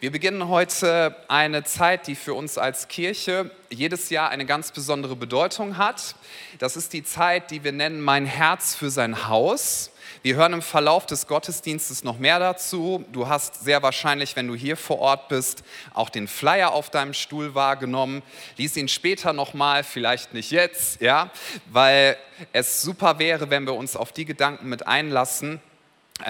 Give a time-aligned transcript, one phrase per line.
[0.00, 5.16] Wir beginnen heute eine Zeit, die für uns als Kirche jedes Jahr eine ganz besondere
[5.16, 6.14] Bedeutung hat.
[6.60, 9.90] Das ist die Zeit, die wir nennen Mein Herz für sein Haus.
[10.22, 13.04] Wir hören im Verlauf des Gottesdienstes noch mehr dazu.
[13.10, 15.64] Du hast sehr wahrscheinlich, wenn du hier vor Ort bist,
[15.94, 18.22] auch den Flyer auf deinem Stuhl wahrgenommen.
[18.56, 21.32] Lies ihn später nochmal, vielleicht nicht jetzt, ja,
[21.72, 22.16] weil
[22.52, 25.60] es super wäre, wenn wir uns auf die Gedanken mit einlassen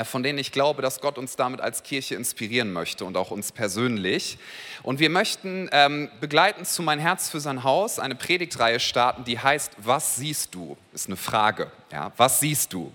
[0.04, 3.52] von denen ich glaube, dass Gott uns damit als Kirche inspirieren möchte und auch uns
[3.52, 4.38] persönlich.
[4.82, 9.38] Und wir möchten ähm, begleitend zu Mein Herz für sein Haus eine Predigtreihe starten, die
[9.38, 10.76] heißt, was siehst du?
[10.92, 11.70] Ist eine Frage.
[11.92, 12.92] Ja, was siehst du?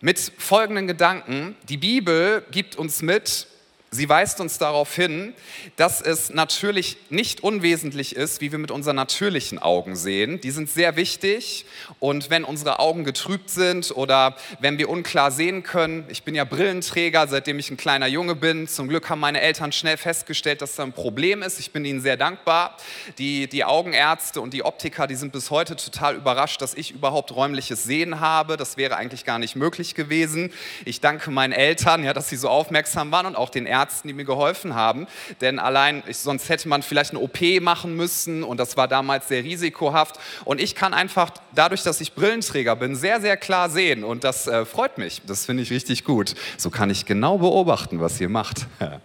[0.00, 1.56] Mit folgenden Gedanken.
[1.68, 3.46] Die Bibel gibt uns mit,
[3.94, 5.34] Sie weist uns darauf hin,
[5.76, 10.40] dass es natürlich nicht unwesentlich ist, wie wir mit unseren natürlichen Augen sehen.
[10.40, 11.66] Die sind sehr wichtig
[11.98, 16.44] und wenn unsere Augen getrübt sind oder wenn wir unklar sehen können, ich bin ja
[16.44, 18.66] Brillenträger, seitdem ich ein kleiner Junge bin.
[18.66, 21.60] Zum Glück haben meine Eltern schnell festgestellt, dass da ein Problem ist.
[21.60, 22.78] Ich bin ihnen sehr dankbar.
[23.18, 27.36] Die, die Augenärzte und die Optiker, die sind bis heute total überrascht, dass ich überhaupt
[27.36, 28.56] räumliches Sehen habe.
[28.56, 30.50] Das wäre eigentlich gar nicht möglich gewesen.
[30.86, 34.06] Ich danke meinen Eltern, ja, dass sie so aufmerksam waren und auch den Ärzten Ärzten,
[34.06, 35.08] die mir geholfen haben.
[35.40, 39.26] Denn allein, ich, sonst hätte man vielleicht eine OP machen müssen und das war damals
[39.26, 40.20] sehr risikohaft.
[40.44, 44.04] Und ich kann einfach, dadurch, dass ich Brillenträger bin, sehr, sehr klar sehen.
[44.04, 45.22] Und das äh, freut mich.
[45.26, 46.34] Das finde ich richtig gut.
[46.56, 48.66] So kann ich genau beobachten, was ihr macht.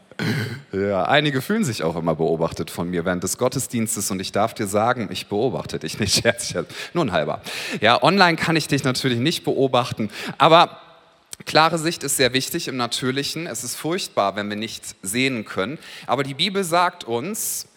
[0.71, 4.55] Ja, einige fühlen sich auch immer beobachtet von mir während des Gottesdienstes und ich darf
[4.55, 6.55] dir sagen, ich beobachte dich nicht, Scherz,
[6.93, 7.41] nur ein halber.
[7.81, 10.79] Ja, online kann ich dich natürlich nicht beobachten, aber
[11.45, 13.47] Klare Sicht ist sehr wichtig im Natürlichen.
[13.47, 15.77] Es ist furchtbar, wenn wir nichts sehen können.
[16.05, 17.67] Aber die Bibel sagt uns,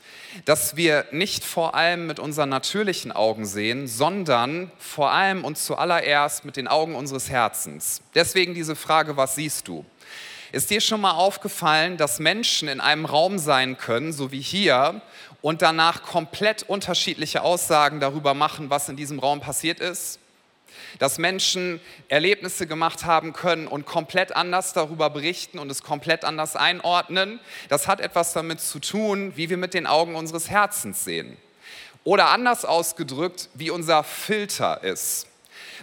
[0.44, 6.44] dass wir nicht vor allem mit unseren natürlichen Augen sehen, sondern vor allem und zuallererst
[6.44, 8.02] mit den Augen unseres Herzens.
[8.14, 9.84] Deswegen diese Frage, was siehst du?
[10.52, 15.00] Ist dir schon mal aufgefallen, dass Menschen in einem Raum sein können, so wie hier,
[15.42, 20.19] und danach komplett unterschiedliche Aussagen darüber machen, was in diesem Raum passiert ist?
[20.98, 26.56] Dass Menschen Erlebnisse gemacht haben können und komplett anders darüber berichten und es komplett anders
[26.56, 27.40] einordnen.
[27.68, 31.36] Das hat etwas damit zu tun, wie wir mit den Augen unseres Herzens sehen.
[32.04, 35.29] Oder anders ausgedrückt, wie unser Filter ist.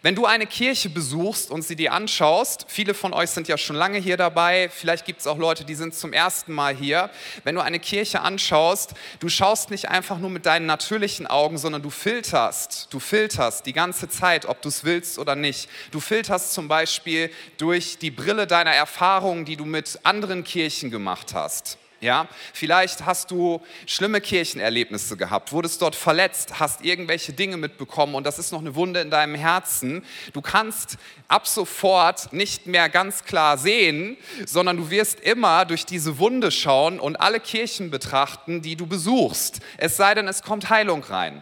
[0.03, 3.75] Wenn du eine Kirche besuchst und sie dir anschaust, viele von euch sind ja schon
[3.75, 7.09] lange hier dabei, vielleicht gibt es auch Leute, die sind zum ersten Mal hier.
[7.43, 11.81] Wenn du eine Kirche anschaust, du schaust nicht einfach nur mit deinen natürlichen Augen, sondern
[11.81, 15.67] du filterst, du filterst die ganze Zeit, ob du es willst oder nicht.
[15.91, 21.33] Du filterst zum Beispiel durch die Brille deiner Erfahrungen, die du mit anderen Kirchen gemacht
[21.33, 21.79] hast.
[21.99, 28.23] Ja, vielleicht hast du schlimme Kirchenerlebnisse gehabt, wurdest dort verletzt, hast irgendwelche Dinge mitbekommen und
[28.23, 30.05] das ist noch eine Wunde in deinem Herzen.
[30.31, 30.97] Du kannst
[31.27, 34.15] ab sofort nicht mehr ganz klar sehen,
[34.45, 39.59] sondern du wirst immer durch diese Wunde schauen und alle Kirchen betrachten, die du besuchst.
[39.77, 41.41] Es sei denn, es kommt Heilung rein.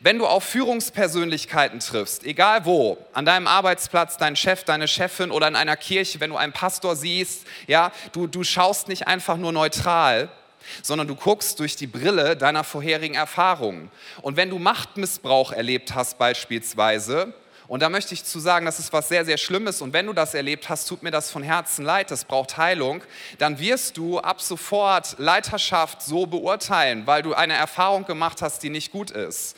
[0.00, 5.48] Wenn du auf Führungspersönlichkeiten triffst, egal wo, an deinem Arbeitsplatz, dein Chef, deine Chefin oder
[5.48, 9.52] in einer Kirche, wenn du einen Pastor siehst, ja, du, du schaust nicht einfach nur
[9.52, 10.28] neutral,
[10.82, 13.90] sondern du guckst durch die Brille deiner vorherigen Erfahrungen.
[14.22, 17.32] Und wenn du Machtmissbrauch erlebt hast beispielsweise,
[17.68, 19.82] und da möchte ich zu sagen, das ist was sehr, sehr Schlimmes.
[19.82, 23.02] Und wenn du das erlebt hast, tut mir das von Herzen leid, das braucht Heilung.
[23.38, 28.70] Dann wirst du ab sofort Leiterschaft so beurteilen, weil du eine Erfahrung gemacht hast, die
[28.70, 29.56] nicht gut ist.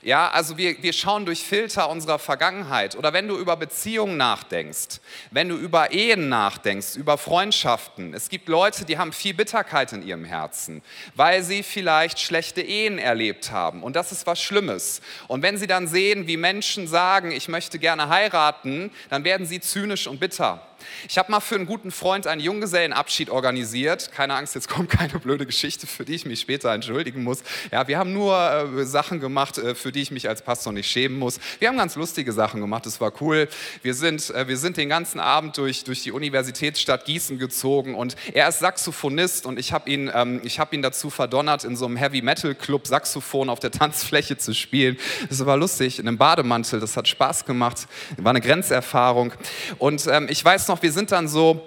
[0.00, 2.94] Ja, also wir, wir schauen durch Filter unserer Vergangenheit.
[2.94, 5.00] Oder wenn du über Beziehungen nachdenkst,
[5.32, 8.14] wenn du über Ehen nachdenkst, über Freundschaften.
[8.14, 10.82] Es gibt Leute, die haben viel Bitterkeit in ihrem Herzen,
[11.16, 13.82] weil sie vielleicht schlechte Ehen erlebt haben.
[13.82, 15.00] Und das ist was Schlimmes.
[15.26, 19.58] Und wenn sie dann sehen, wie Menschen sagen, ich möchte gerne heiraten, dann werden sie
[19.58, 20.67] zynisch und bitter.
[21.08, 24.12] Ich habe mal für einen guten Freund einen Junggesellenabschied organisiert.
[24.12, 27.42] Keine Angst, jetzt kommt keine blöde Geschichte, für die ich mich später entschuldigen muss.
[27.72, 30.90] Ja, wir haben nur äh, Sachen gemacht, äh, für die ich mich als Pastor nicht
[30.90, 31.40] schämen muss.
[31.58, 33.48] Wir haben ganz lustige Sachen gemacht, das war cool.
[33.82, 38.16] Wir sind, äh, wir sind den ganzen Abend durch, durch die Universitätsstadt Gießen gezogen und
[38.32, 41.96] er ist Saxophonist und ich habe ihn, ähm, hab ihn dazu verdonnert, in so einem
[41.96, 44.98] Heavy-Metal-Club Saxophon auf der Tanzfläche zu spielen.
[45.28, 47.86] Das war lustig, in einem Bademantel, das hat Spaß gemacht,
[48.16, 49.32] war eine Grenzerfahrung.
[49.78, 51.62] Und ähm, ich weiß noch, wir sind dann so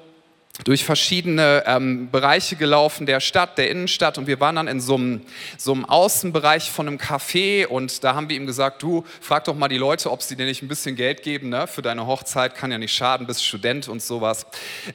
[0.65, 4.95] durch verschiedene ähm, Bereiche gelaufen der Stadt, der Innenstadt und wir waren dann in so
[4.95, 5.21] einem,
[5.57, 9.56] so einem Außenbereich von einem Café und da haben wir ihm gesagt, du frag doch
[9.56, 11.68] mal die Leute, ob sie dir nicht ein bisschen Geld geben ne?
[11.68, 14.45] für deine Hochzeit, kann ja nicht schaden, bist Student und sowas.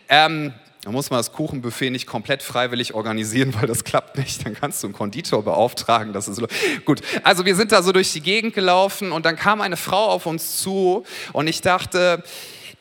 [0.08, 0.52] Ähm,
[0.86, 4.46] da muss man das Kuchenbuffet nicht komplett freiwillig organisieren, weil das klappt nicht.
[4.46, 6.12] Dann kannst du einen Konditor beauftragen.
[6.12, 6.40] Das ist
[6.84, 7.00] gut.
[7.24, 10.26] Also wir sind da so durch die Gegend gelaufen und dann kam eine Frau auf
[10.26, 12.22] uns zu und ich dachte,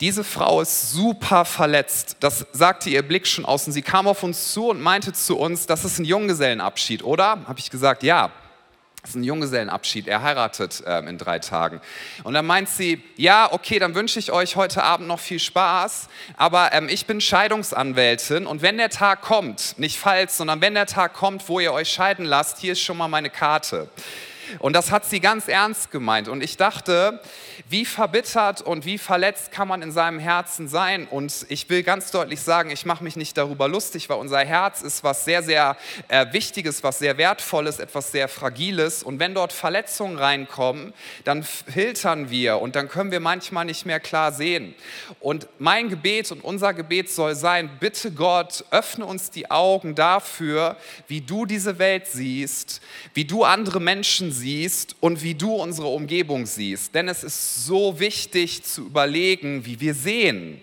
[0.00, 2.16] Diese Frau ist super verletzt.
[2.20, 3.66] Das sagte ihr Blick schon aus.
[3.66, 7.40] Und sie kam auf uns zu und meinte zu uns, das ist ein Junggesellenabschied, oder?
[7.46, 8.30] Habe ich gesagt, ja.
[9.06, 10.08] Das ist ein Junggesellenabschied.
[10.08, 11.80] Er heiratet ähm, in drei Tagen.
[12.24, 16.08] Und dann meint sie, ja, okay, dann wünsche ich euch heute Abend noch viel Spaß.
[16.36, 20.86] Aber ähm, ich bin Scheidungsanwältin und wenn der Tag kommt, nicht falls, sondern wenn der
[20.86, 23.88] Tag kommt, wo ihr euch scheiden lasst, hier ist schon mal meine Karte.
[24.58, 26.28] Und das hat sie ganz ernst gemeint.
[26.28, 27.20] Und ich dachte,
[27.68, 31.06] wie verbittert und wie verletzt kann man in seinem Herzen sein?
[31.06, 34.82] Und ich will ganz deutlich sagen, ich mache mich nicht darüber lustig, weil unser Herz
[34.82, 35.76] ist was sehr, sehr
[36.08, 39.02] äh, Wichtiges, was sehr Wertvolles, etwas sehr Fragiles.
[39.02, 40.92] Und wenn dort Verletzungen reinkommen,
[41.24, 44.74] dann filtern wir und dann können wir manchmal nicht mehr klar sehen.
[45.20, 50.76] Und mein Gebet und unser Gebet soll sein, bitte Gott, öffne uns die Augen dafür,
[51.08, 52.80] wie du diese Welt siehst,
[53.14, 56.94] wie du andere Menschen siehst und wie du unsere Umgebung siehst.
[56.94, 60.60] Denn es ist so wichtig zu überlegen, wie wir sehen.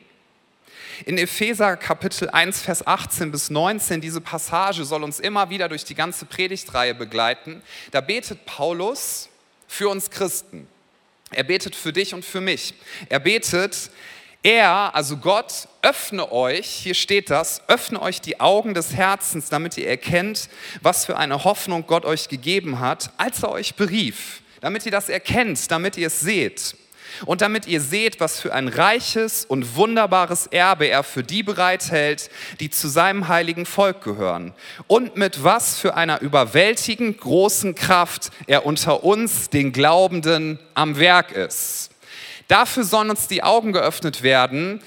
[1.06, 5.84] In Epheser Kapitel 1, Vers 18 bis 19, diese Passage soll uns immer wieder durch
[5.84, 7.62] die ganze Predigtreihe begleiten.
[7.92, 9.30] Da betet Paulus
[9.68, 10.68] für uns Christen.
[11.32, 12.76] Er betet für dich und für mich.
[13.10, 13.90] Er betet,
[14.44, 19.78] er, also Gott, öffne euch, hier steht das, öffne euch die Augen des Herzens, damit
[19.78, 20.50] ihr erkennt,
[20.82, 25.10] was für eine Hoffnung Gott euch gegeben hat, als er euch berief, damit ihr das
[25.10, 26.76] erkennt, damit ihr es seht.
[27.26, 32.30] Und damit ihr seht, was für ein reiches und wunderbares Erbe er für die bereithält,
[32.60, 34.52] die zu seinem heiligen Volk gehören.
[34.88, 41.32] Und mit was für einer überwältigend großen Kraft er unter uns, den Glaubenden, am Werk
[41.32, 41.93] ist.
[42.48, 44.82] Dafür sollen uns die Augen geöffnet werden,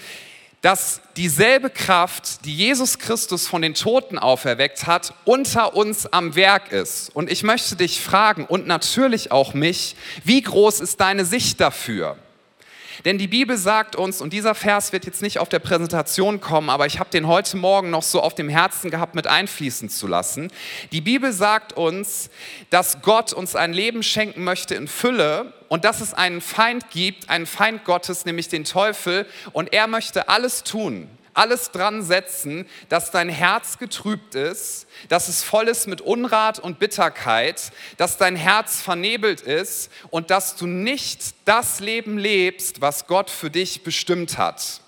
[0.62, 6.72] dass dieselbe Kraft, die Jesus Christus von den Toten auferweckt hat, unter uns am Werk
[6.72, 7.14] ist.
[7.14, 12.16] Und ich möchte dich fragen und natürlich auch mich, wie groß ist deine Sicht dafür?
[13.04, 16.70] Denn die Bibel sagt uns, und dieser Vers wird jetzt nicht auf der Präsentation kommen,
[16.70, 20.06] aber ich habe den heute Morgen noch so auf dem Herzen gehabt, mit einfließen zu
[20.06, 20.50] lassen.
[20.92, 22.30] Die Bibel sagt uns,
[22.70, 27.28] dass Gott uns ein Leben schenken möchte in Fülle und dass es einen Feind gibt,
[27.28, 33.10] einen Feind Gottes, nämlich den Teufel, und er möchte alles tun, alles dran setzen, dass
[33.10, 38.80] dein Herz getrübt ist, dass es voll ist mit Unrat und Bitterkeit, dass dein Herz
[38.80, 44.80] vernebelt ist und dass du nicht das Leben lebst, was Gott für dich bestimmt hat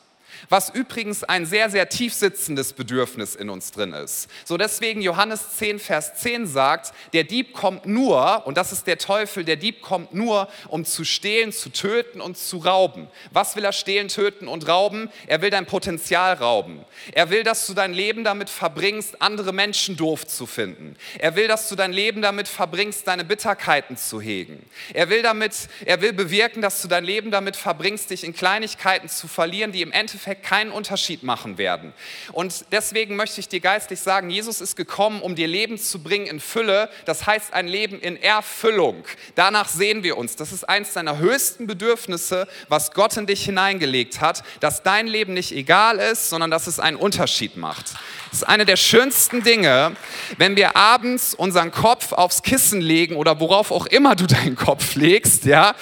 [0.49, 4.29] was übrigens ein sehr, sehr tief sitzendes Bedürfnis in uns drin ist.
[4.45, 8.99] So deswegen Johannes 10, Vers 10 sagt, der Dieb kommt nur, und das ist der
[8.99, 13.09] Teufel, der Dieb kommt nur, um zu stehlen, zu töten und zu rauben.
[13.33, 15.11] Was will er stehlen, töten und rauben?
[15.27, 16.85] Er will dein Potenzial rauben.
[17.13, 20.97] Er will, dass du dein Leben damit verbringst, andere Menschen doof zu finden.
[21.19, 24.65] Er will, dass du dein Leben damit verbringst, deine Bitterkeiten zu hegen.
[24.95, 29.09] Er will damit, er will bewirken, dass du dein Leben damit verbringst, dich in Kleinigkeiten
[29.09, 31.93] zu verlieren, die im Endeffekt Endeffekt keinen Unterschied machen werden.
[32.33, 36.27] Und deswegen möchte ich dir geistlich sagen, Jesus ist gekommen, um dir Leben zu bringen
[36.27, 36.91] in Fülle.
[37.07, 39.05] Das heißt ein Leben in Erfüllung.
[39.35, 40.37] Danach sehen wir uns.
[40.37, 45.33] Das ist eins deiner höchsten Bedürfnisse, was Gott in dich hineingelegt hat, dass dein Leben
[45.35, 47.95] nicht egal ist, sondern dass es einen Unterschied macht.
[48.31, 49.97] Das ist eine der schönsten Dinge,
[50.37, 54.95] wenn wir abends unseren Kopf aufs Kissen legen oder worauf auch immer du deinen Kopf
[54.97, 55.75] legst, ja,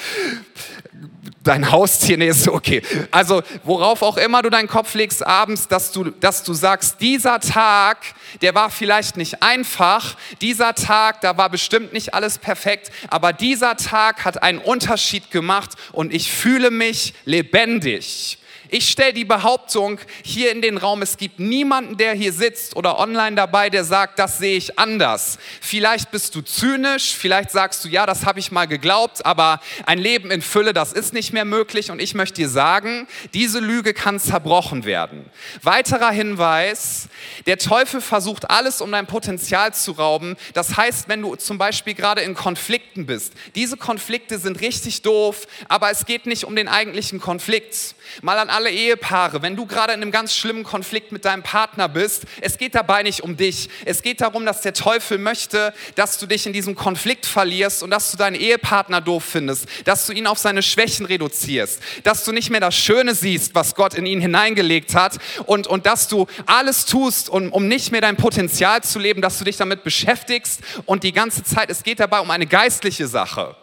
[1.46, 2.82] dein Haustier, nee, ist okay.
[3.10, 7.40] Also worauf auch immer du deinen Kopf legst abends, dass du, dass du sagst, dieser
[7.40, 7.98] Tag,
[8.43, 13.76] der war vielleicht nicht einfach, dieser Tag, da war bestimmt nicht alles perfekt, aber dieser
[13.76, 18.38] Tag hat einen Unterschied gemacht und ich fühle mich lebendig.
[18.68, 22.99] Ich stelle die Behauptung hier in den Raum, es gibt niemanden, der hier sitzt oder
[22.99, 25.38] online dabei, der sagt, das sehe ich anders.
[25.61, 29.99] Vielleicht bist du zynisch, vielleicht sagst du, ja, das habe ich mal geglaubt, aber ein
[29.99, 31.90] Leben in Fülle, das ist nicht mehr möglich.
[31.90, 35.25] Und ich möchte dir sagen, diese Lüge kann zerbrochen werden.
[35.62, 37.08] Weiterer Hinweis,
[37.46, 40.37] der Teufel versucht alles, um dein Potenzial zu rauben.
[40.54, 45.46] Das heißt, wenn du zum Beispiel gerade in Konflikten bist, diese Konflikte sind richtig doof,
[45.68, 47.94] aber es geht nicht um den eigentlichen Konflikt.
[48.23, 51.90] Mal an alle Ehepaare, wenn du gerade in einem ganz schlimmen Konflikt mit deinem Partner
[51.90, 53.68] bist, es geht dabei nicht um dich.
[53.84, 57.90] Es geht darum, dass der Teufel möchte, dass du dich in diesem Konflikt verlierst und
[57.90, 62.32] dass du deinen Ehepartner doof findest, dass du ihn auf seine Schwächen reduzierst, dass du
[62.32, 66.26] nicht mehr das Schöne siehst, was Gott in ihn hineingelegt hat und, und dass du
[66.46, 70.62] alles tust, um, um nicht mehr dein Potenzial zu leben, dass du dich damit beschäftigst
[70.86, 73.54] und die ganze Zeit, es geht dabei um eine geistliche Sache.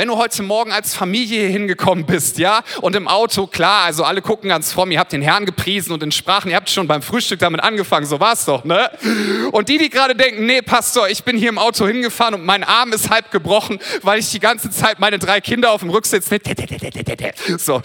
[0.00, 4.04] Wenn du heute Morgen als Familie hier hingekommen bist, ja, und im Auto, klar, also
[4.04, 6.86] alle gucken ganz fromm, ihr habt den Herrn gepriesen und in Sprachen, ihr habt schon
[6.86, 8.92] beim Frühstück damit angefangen, so war's doch, ne?
[9.50, 12.62] Und die, die gerade denken, nee, Pastor, ich bin hier im Auto hingefahren und mein
[12.62, 16.28] Arm ist halb gebrochen, weil ich die ganze Zeit meine drei Kinder auf dem Rücksitz,
[17.58, 17.82] so,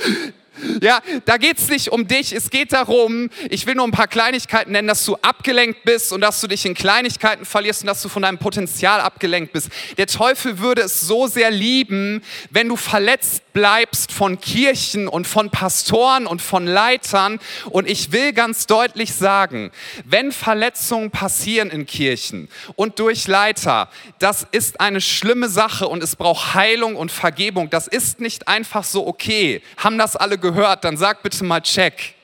[0.82, 4.08] Ja, da geht es nicht um dich, es geht darum, ich will nur ein paar
[4.08, 8.02] Kleinigkeiten nennen, dass du abgelenkt bist und dass du dich in Kleinigkeiten verlierst und dass
[8.02, 9.70] du von deinem Potenzial abgelenkt bist.
[9.98, 15.50] Der Teufel würde es so sehr lieben, wenn du verletzt bleibst von Kirchen und von
[15.50, 17.40] Pastoren und von Leitern.
[17.70, 19.72] Und ich will ganz deutlich sagen,
[20.06, 26.16] wenn Verletzungen passieren in Kirchen und durch Leiter, das ist eine schlimme Sache und es
[26.16, 27.70] braucht Heilung und Vergebung.
[27.70, 29.62] Das ist nicht einfach so okay.
[29.78, 30.84] Haben das alle gehört?
[30.84, 32.16] Dann sag bitte mal Check.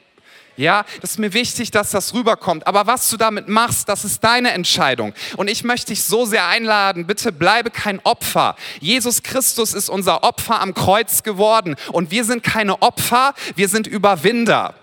[0.59, 2.67] Ja, das ist mir wichtig, dass das rüberkommt.
[2.67, 5.13] Aber was du damit machst, das ist deine Entscheidung.
[5.37, 8.57] Und ich möchte dich so sehr einladen, bitte bleibe kein Opfer.
[8.81, 11.77] Jesus Christus ist unser Opfer am Kreuz geworden.
[11.93, 14.73] Und wir sind keine Opfer, wir sind Überwinder.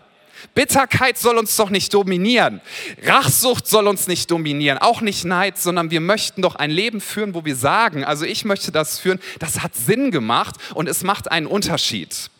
[0.54, 2.62] Bitterkeit soll uns doch nicht dominieren.
[3.02, 4.78] Rachsucht soll uns nicht dominieren.
[4.78, 8.46] Auch nicht Neid, sondern wir möchten doch ein Leben führen, wo wir sagen, also ich
[8.46, 12.30] möchte das führen, das hat Sinn gemacht und es macht einen Unterschied.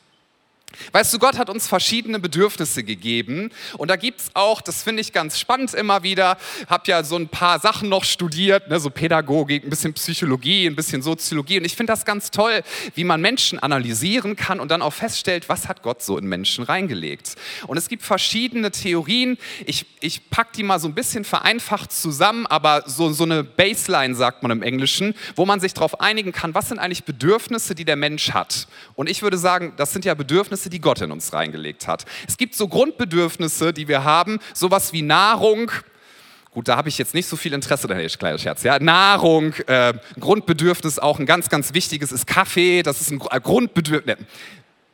[0.93, 5.01] Weißt du, Gott hat uns verschiedene Bedürfnisse gegeben und da gibt es auch, das finde
[5.01, 6.37] ich ganz spannend immer wieder,
[6.69, 10.77] habe ja so ein paar Sachen noch studiert, ne, so Pädagogik, ein bisschen Psychologie, ein
[10.77, 12.63] bisschen Soziologie und ich finde das ganz toll,
[12.95, 16.65] wie man Menschen analysieren kann und dann auch feststellt, was hat Gott so in Menschen
[16.65, 17.35] reingelegt.
[17.67, 22.47] Und es gibt verschiedene Theorien, ich, ich packe die mal so ein bisschen vereinfacht zusammen,
[22.47, 26.55] aber so, so eine Baseline sagt man im Englischen, wo man sich darauf einigen kann,
[26.55, 28.69] was sind eigentlich Bedürfnisse, die der Mensch hat.
[28.95, 32.05] Und ich würde sagen, das sind ja Bedürfnisse, Bedürfnisse, die Gott in uns reingelegt hat.
[32.27, 35.71] Es gibt so Grundbedürfnisse, die wir haben, sowas wie Nahrung,
[36.53, 38.63] Gut, da habe ich jetzt nicht so viel Interesse, da ist kleiner Scherz.
[38.63, 44.17] Ja, Nahrung, äh, Grundbedürfnis auch ein ganz, ganz wichtiges ist Kaffee, das ist ein Grundbedürfnis.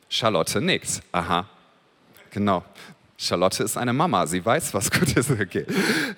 [0.09, 1.01] Charlotte nickt.
[1.13, 1.47] Aha,
[2.31, 2.65] genau.
[3.23, 5.31] Charlotte ist eine Mama, sie weiß, was gut ist.
[5.31, 5.65] Okay.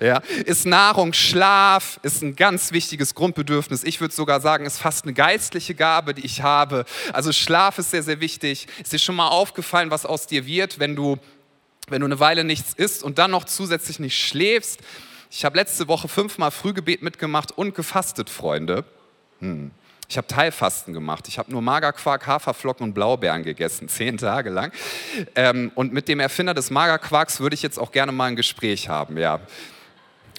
[0.00, 0.18] Ja.
[0.44, 3.84] Ist Nahrung, Schlaf, ist ein ganz wichtiges Grundbedürfnis.
[3.84, 6.84] Ich würde sogar sagen, ist fast eine geistliche Gabe, die ich habe.
[7.12, 8.66] Also Schlaf ist sehr, sehr wichtig.
[8.82, 11.16] Ist dir schon mal aufgefallen, was aus dir wird, wenn du,
[11.88, 14.80] wenn du eine Weile nichts isst und dann noch zusätzlich nicht schläfst?
[15.30, 18.84] Ich habe letzte Woche fünfmal Frühgebet mitgemacht und gefastet, Freunde.
[19.40, 19.70] Hm.
[20.08, 21.26] Ich habe Teilfasten gemacht.
[21.28, 24.72] Ich habe nur Magerquark, Haferflocken und Blaubeeren gegessen, zehn Tage lang.
[25.34, 28.88] Ähm, und mit dem Erfinder des Magerquarks würde ich jetzt auch gerne mal ein Gespräch
[28.88, 29.18] haben.
[29.18, 29.40] Ja.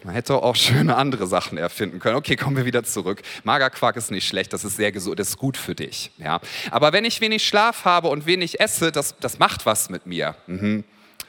[0.03, 2.15] Man hätte auch schöne andere Sachen erfinden können.
[2.15, 3.21] Okay, kommen wir wieder zurück.
[3.43, 6.11] Magerquark ist nicht schlecht, das ist sehr gesund, das ist gut für dich.
[6.17, 6.39] Ja.
[6.71, 10.35] Aber wenn ich wenig Schlaf habe und wenig esse, das, das macht was mit mir.
[10.45, 10.83] Mhm.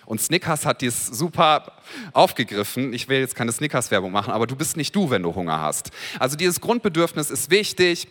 [0.04, 1.72] Und Snickers hat dies super
[2.12, 2.94] aufgegriffen.
[2.94, 5.90] Ich will jetzt keine Snickers-Werbung machen, aber du bist nicht du, wenn du Hunger hast.
[6.18, 8.08] Also dieses Grundbedürfnis ist wichtig.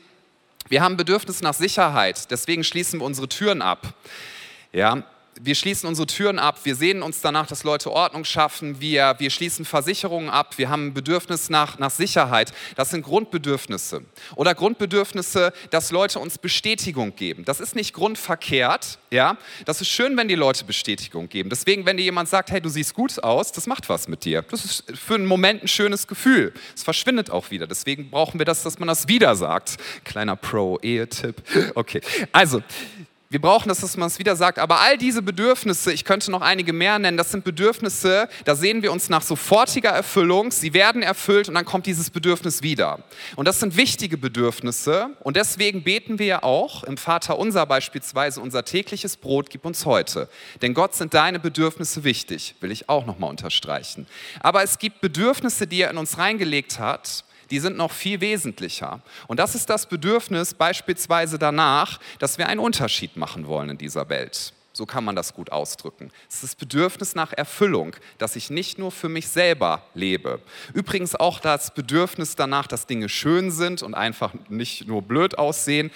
[0.70, 3.94] Wir haben Bedürfnis nach Sicherheit, deswegen schließen wir unsere Türen ab.
[4.74, 5.04] Ja,
[5.42, 9.30] wir schließen unsere Türen ab, wir sehen uns danach, dass Leute Ordnung schaffen, wir, wir
[9.30, 12.54] schließen Versicherungen ab, wir haben ein Bedürfnis nach, nach Sicherheit.
[12.76, 14.02] Das sind Grundbedürfnisse.
[14.36, 17.46] Oder Grundbedürfnisse, dass Leute uns Bestätigung geben.
[17.46, 19.38] Das ist nicht grundverkehrt, ja.
[19.66, 21.50] Das ist schön, wenn die Leute Bestätigung geben.
[21.50, 24.42] Deswegen, wenn dir jemand sagt, hey, du siehst gut aus, das macht was mit dir.
[24.42, 26.54] Das ist für einen Moment ein schönes Gefühl.
[26.76, 27.68] Es verschwindet auch wieder.
[27.68, 29.78] Deswegen brauchen wir das, dass man das wieder sagt.
[30.04, 31.44] Kleiner Pro-Ehe-Tipp.
[31.76, 32.02] Okay.
[32.32, 32.62] Also,
[33.30, 34.58] wir brauchen das, dass man es wieder sagt.
[34.58, 38.82] Aber all diese Bedürfnisse, ich könnte noch einige mehr nennen, das sind Bedürfnisse, da sehen
[38.82, 40.52] wir uns nach sofortiger Erfüllung.
[40.52, 43.00] Sie werden erfüllt und dann kommt dieses Bedürfnis wieder.
[43.36, 45.10] Und das sind wichtige Bedürfnisse.
[45.22, 49.86] Und deswegen beten wir ja auch im Vater unser beispielsweise, unser tägliches Brot gib uns
[49.86, 50.30] heute.
[50.62, 54.08] Denn Gott sind deine Bedürfnisse wichtig, will ich auch nochmal unterstreichen.
[54.40, 59.02] Aber es gibt Bedürfnisse, die er in uns reingelegt hat die sind noch viel wesentlicher.
[59.28, 64.10] Und das ist das Bedürfnis beispielsweise danach, dass wir einen Unterschied machen wollen in dieser
[64.10, 64.54] Welt.
[64.78, 66.12] So kann man das gut ausdrücken.
[66.30, 70.40] Es ist das Bedürfnis nach Erfüllung, dass ich nicht nur für mich selber lebe.
[70.72, 75.90] Übrigens auch das Bedürfnis danach, dass Dinge schön sind und einfach nicht nur blöd aussehen.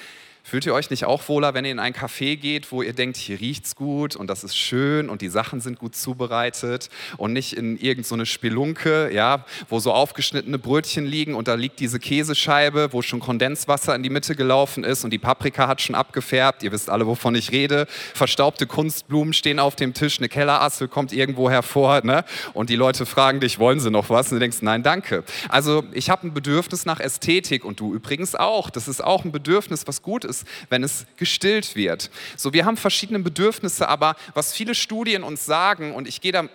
[0.44, 3.16] Fühlt ihr euch nicht auch wohler, wenn ihr in ein Café geht, wo ihr denkt,
[3.18, 7.54] hier riecht's gut und das ist schön und die Sachen sind gut zubereitet und nicht
[7.54, 12.90] in irgendeine so Spelunke, ja, wo so aufgeschnittene Brötchen liegen und da liegt diese Käsescheibe,
[12.92, 16.64] wo schon Kondenswasser in die Mitte gelaufen ist und die Paprika hat schon abgefärbt.
[16.64, 17.86] Ihr wisst alle, wovon ich rede.
[18.16, 22.26] Verstaubte Kunstblumen stehen auf dem Tisch, eine Kellerassel kommt irgendwo hervor, ne?
[22.54, 24.32] Und die Leute fragen dich, wollen sie noch was?
[24.32, 25.24] Und du denkst, nein, danke.
[25.50, 28.72] Also ich habe ein Bedürfnis nach Ästhetik und du übrigens auch.
[28.72, 32.10] Das ist auch ein Bedürfnis, was gut ist ist, wenn es gestillt wird.
[32.36, 36.50] So, wir haben verschiedene Bedürfnisse, aber was viele Studien uns sagen, und ich gehe da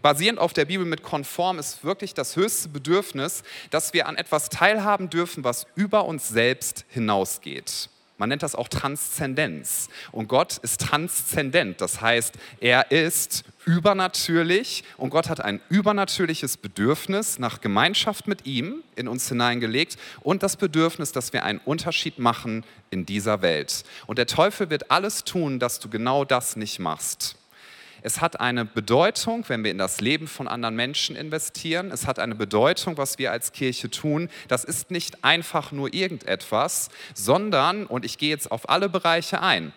[0.00, 4.48] basierend auf der Bibel mit konform, ist wirklich das höchste Bedürfnis, dass wir an etwas
[4.48, 7.88] teilhaben dürfen, was über uns selbst hinausgeht.
[8.18, 9.88] Man nennt das auch Transzendenz.
[10.12, 11.80] Und Gott ist transzendent.
[11.80, 18.82] Das heißt, er ist übernatürlich und Gott hat ein übernatürliches Bedürfnis nach Gemeinschaft mit ihm
[18.96, 23.84] in uns hineingelegt und das Bedürfnis, dass wir einen Unterschied machen in dieser Welt.
[24.06, 27.36] Und der Teufel wird alles tun, dass du genau das nicht machst.
[28.02, 31.90] Es hat eine Bedeutung, wenn wir in das Leben von anderen Menschen investieren.
[31.92, 34.28] Es hat eine Bedeutung, was wir als Kirche tun.
[34.48, 39.72] Das ist nicht einfach nur irgendetwas, sondern, und ich gehe jetzt auf alle Bereiche ein,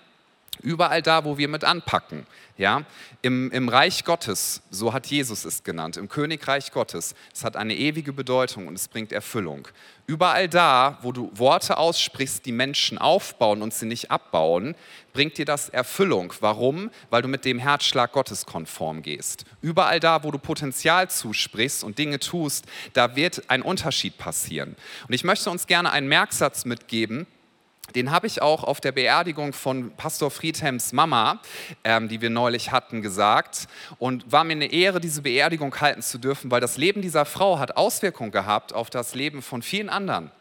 [0.61, 2.25] überall da, wo wir mit anpacken.
[2.57, 2.83] Ja,
[3.21, 7.75] im, Im Reich Gottes, so hat Jesus es genannt, im Königreich Gottes, es hat eine
[7.75, 9.67] ewige Bedeutung und es bringt Erfüllung.
[10.07, 14.75] Überall da, wo du Worte aussprichst, die Menschen aufbauen und sie nicht abbauen,
[15.11, 16.31] bringt dir das Erfüllung.
[16.39, 16.91] Warum?
[17.09, 19.45] Weil du mit dem Herzschlag Gottes konform gehst.
[19.61, 24.77] Überall da, wo du Potenzial zusprichst und Dinge tust, da wird ein Unterschied passieren.
[25.07, 27.27] Und ich möchte uns gerne einen Merksatz mitgeben,
[27.93, 31.41] den habe ich auch auf der Beerdigung von Pastor Friedhelms Mama,
[31.83, 33.67] ähm, die wir neulich hatten, gesagt.
[33.99, 37.59] Und war mir eine Ehre, diese Beerdigung halten zu dürfen, weil das Leben dieser Frau
[37.59, 40.31] hat Auswirkungen gehabt auf das Leben von vielen anderen.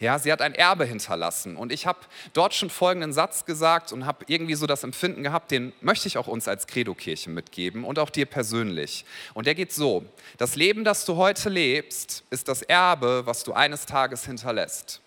[0.00, 1.56] Ja, sie hat ein Erbe hinterlassen.
[1.56, 2.00] Und ich habe
[2.32, 6.18] dort schon folgenden Satz gesagt und habe irgendwie so das Empfinden gehabt, den möchte ich
[6.18, 9.04] auch uns als Credo-Kirche mitgeben und auch dir persönlich.
[9.34, 10.04] Und der geht so:
[10.38, 15.00] Das Leben, das du heute lebst, ist das Erbe, was du eines Tages hinterlässt.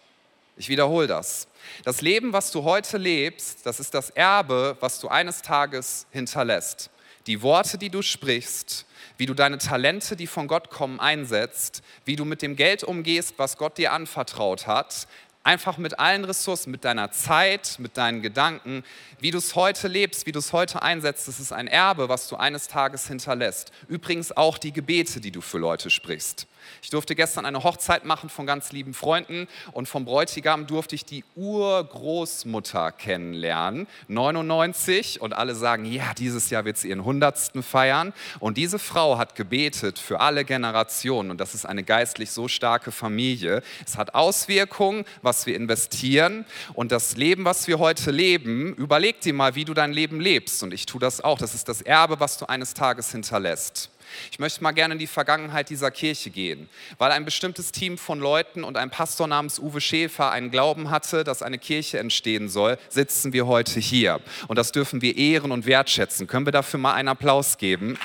[0.57, 1.47] Ich wiederhole das.
[1.83, 6.89] Das Leben, was du heute lebst, das ist das Erbe, was du eines Tages hinterlässt.
[7.27, 8.85] Die Worte, die du sprichst,
[9.17, 13.35] wie du deine Talente, die von Gott kommen, einsetzt, wie du mit dem Geld umgehst,
[13.37, 15.07] was Gott dir anvertraut hat,
[15.43, 18.83] einfach mit allen Ressourcen, mit deiner Zeit, mit deinen Gedanken,
[19.19, 22.27] wie du es heute lebst, wie du es heute einsetzt, das ist ein Erbe, was
[22.29, 23.71] du eines Tages hinterlässt.
[23.87, 26.47] Übrigens auch die Gebete, die du für Leute sprichst.
[26.81, 31.05] Ich durfte gestern eine Hochzeit machen von ganz lieben Freunden und vom Bräutigam durfte ich
[31.05, 37.51] die Urgroßmutter kennenlernen, 99 und alle sagen, ja, dieses Jahr wird sie ihren 100.
[37.61, 42.47] feiern und diese Frau hat gebetet für alle Generationen und das ist eine geistlich so
[42.47, 43.61] starke Familie.
[43.85, 49.33] Es hat Auswirkungen, was wir investieren und das Leben, was wir heute leben, überleg dir
[49.33, 51.37] mal, wie du dein Leben lebst und ich tue das auch.
[51.37, 53.89] Das ist das Erbe, was du eines Tages hinterlässt.
[54.31, 58.19] Ich möchte mal gerne in die Vergangenheit dieser Kirche gehen, weil ein bestimmtes Team von
[58.19, 62.77] Leuten und ein Pastor namens Uwe Schäfer einen Glauben hatte, dass eine Kirche entstehen soll,
[62.89, 64.19] sitzen wir heute hier.
[64.47, 66.27] Und das dürfen wir ehren und wertschätzen.
[66.27, 67.97] Können wir dafür mal einen Applaus geben?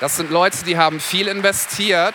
[0.00, 2.14] Das sind Leute, die haben viel investiert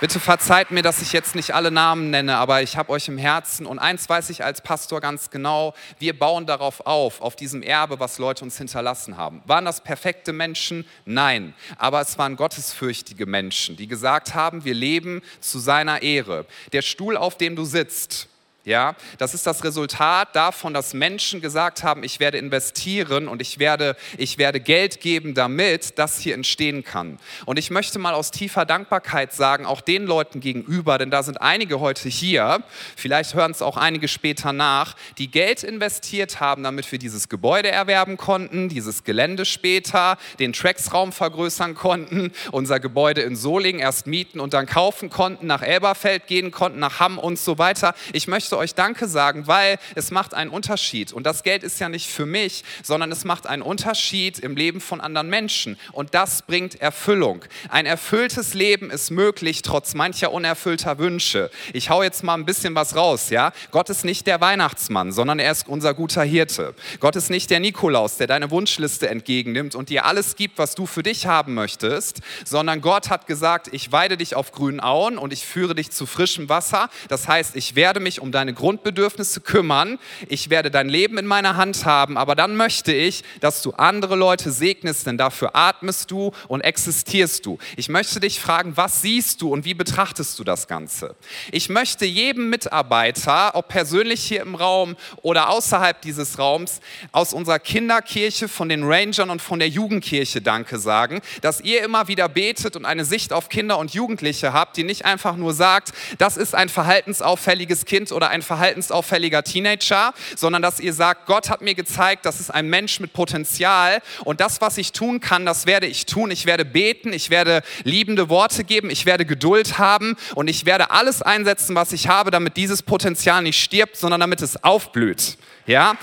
[0.00, 3.18] Bitte verzeiht mir, dass ich jetzt nicht alle Namen nenne, aber ich habe euch im
[3.18, 7.64] Herzen und eins weiß ich als Pastor ganz genau, wir bauen darauf auf, auf diesem
[7.64, 9.42] Erbe, was Leute uns hinterlassen haben.
[9.44, 10.86] Waren das perfekte Menschen?
[11.04, 16.46] Nein, aber es waren gottesfürchtige Menschen, die gesagt haben, wir leben zu seiner Ehre.
[16.72, 18.28] Der Stuhl, auf dem du sitzt,
[18.68, 23.58] ja, das ist das Resultat davon, dass Menschen gesagt haben, ich werde investieren und ich
[23.58, 27.18] werde, ich werde Geld geben, damit das hier entstehen kann.
[27.46, 31.40] Und ich möchte mal aus tiefer Dankbarkeit sagen, auch den Leuten gegenüber, denn da sind
[31.40, 32.62] einige heute hier,
[32.94, 37.70] vielleicht hören es auch einige später nach, die Geld investiert haben, damit wir dieses Gebäude
[37.70, 44.40] erwerben konnten, dieses Gelände später, den Tracksraum vergrößern konnten, unser Gebäude in Solingen erst mieten
[44.40, 47.94] und dann kaufen konnten, nach Elberfeld gehen konnten, nach Hamm und so weiter.
[48.12, 51.12] Ich möchte euch Danke sagen, weil es macht einen Unterschied.
[51.12, 54.80] Und das Geld ist ja nicht für mich, sondern es macht einen Unterschied im Leben
[54.80, 55.78] von anderen Menschen.
[55.92, 57.44] Und das bringt Erfüllung.
[57.68, 61.50] Ein erfülltes Leben ist möglich, trotz mancher unerfüllter Wünsche.
[61.72, 63.52] Ich hau jetzt mal ein bisschen was raus, ja?
[63.70, 66.74] Gott ist nicht der Weihnachtsmann, sondern er ist unser guter Hirte.
[67.00, 70.86] Gott ist nicht der Nikolaus, der deine Wunschliste entgegennimmt und dir alles gibt, was du
[70.86, 75.32] für dich haben möchtest, sondern Gott hat gesagt, ich weide dich auf grünen Auen und
[75.32, 76.88] ich führe dich zu frischem Wasser.
[77.08, 79.98] Das heißt, ich werde mich um deine deine Grundbedürfnisse kümmern.
[80.26, 84.16] Ich werde dein Leben in meiner Hand haben, aber dann möchte ich, dass du andere
[84.16, 87.58] Leute segnest, denn dafür atmest du und existierst du.
[87.76, 91.14] Ich möchte dich fragen, was siehst du und wie betrachtest du das Ganze?
[91.52, 96.80] Ich möchte jedem Mitarbeiter, ob persönlich hier im Raum oder außerhalb dieses Raums,
[97.12, 102.08] aus unserer Kinderkirche, von den Rangern und von der Jugendkirche Danke sagen, dass ihr immer
[102.08, 105.92] wieder betet und eine Sicht auf Kinder und Jugendliche habt, die nicht einfach nur sagt,
[106.16, 111.50] das ist ein verhaltensauffälliges Kind oder ein ein verhaltensauffälliger Teenager, sondern dass ihr sagt, Gott
[111.50, 115.44] hat mir gezeigt, das ist ein Mensch mit Potenzial und das, was ich tun kann,
[115.44, 116.30] das werde ich tun.
[116.30, 120.90] Ich werde beten, ich werde liebende Worte geben, ich werde Geduld haben und ich werde
[120.90, 125.36] alles einsetzen, was ich habe, damit dieses Potenzial nicht stirbt, sondern damit es aufblüht.
[125.66, 125.96] Ja?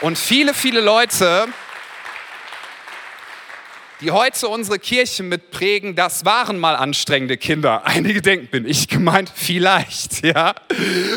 [0.00, 1.46] Und viele, viele Leute
[4.00, 7.84] die heute unsere Kirche mitprägen, das waren mal anstrengende Kinder.
[7.86, 9.32] Einige denken, bin ich gemeint?
[9.34, 10.54] Vielleicht, ja.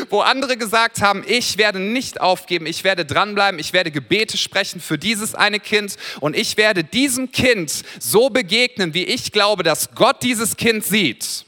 [0.08, 4.80] Wo andere gesagt haben, ich werde nicht aufgeben, ich werde dranbleiben, ich werde Gebete sprechen
[4.80, 9.94] für dieses eine Kind und ich werde diesem Kind so begegnen, wie ich glaube, dass
[9.94, 11.44] Gott dieses Kind sieht.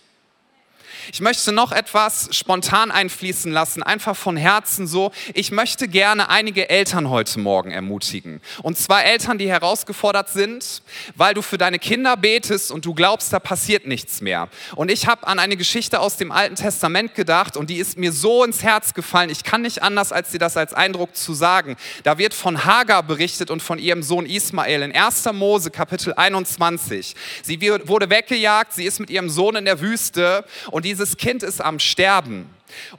[1.10, 5.10] Ich möchte noch etwas spontan einfließen lassen, einfach von Herzen so.
[5.34, 8.40] Ich möchte gerne einige Eltern heute Morgen ermutigen.
[8.62, 10.82] Und zwar Eltern, die herausgefordert sind,
[11.16, 14.48] weil du für deine Kinder betest und du glaubst, da passiert nichts mehr.
[14.76, 18.12] Und ich habe an eine Geschichte aus dem Alten Testament gedacht und die ist mir
[18.12, 19.30] so ins Herz gefallen.
[19.30, 21.76] Ich kann nicht anders, als dir das als Eindruck zu sagen.
[22.04, 25.24] Da wird von Hagar berichtet und von ihrem Sohn Ismael in 1.
[25.32, 27.14] Mose Kapitel 21.
[27.42, 31.42] Sie wurde weggejagt, sie ist mit ihrem Sohn in der Wüste und die dieses Kind
[31.42, 32.50] ist am Sterben.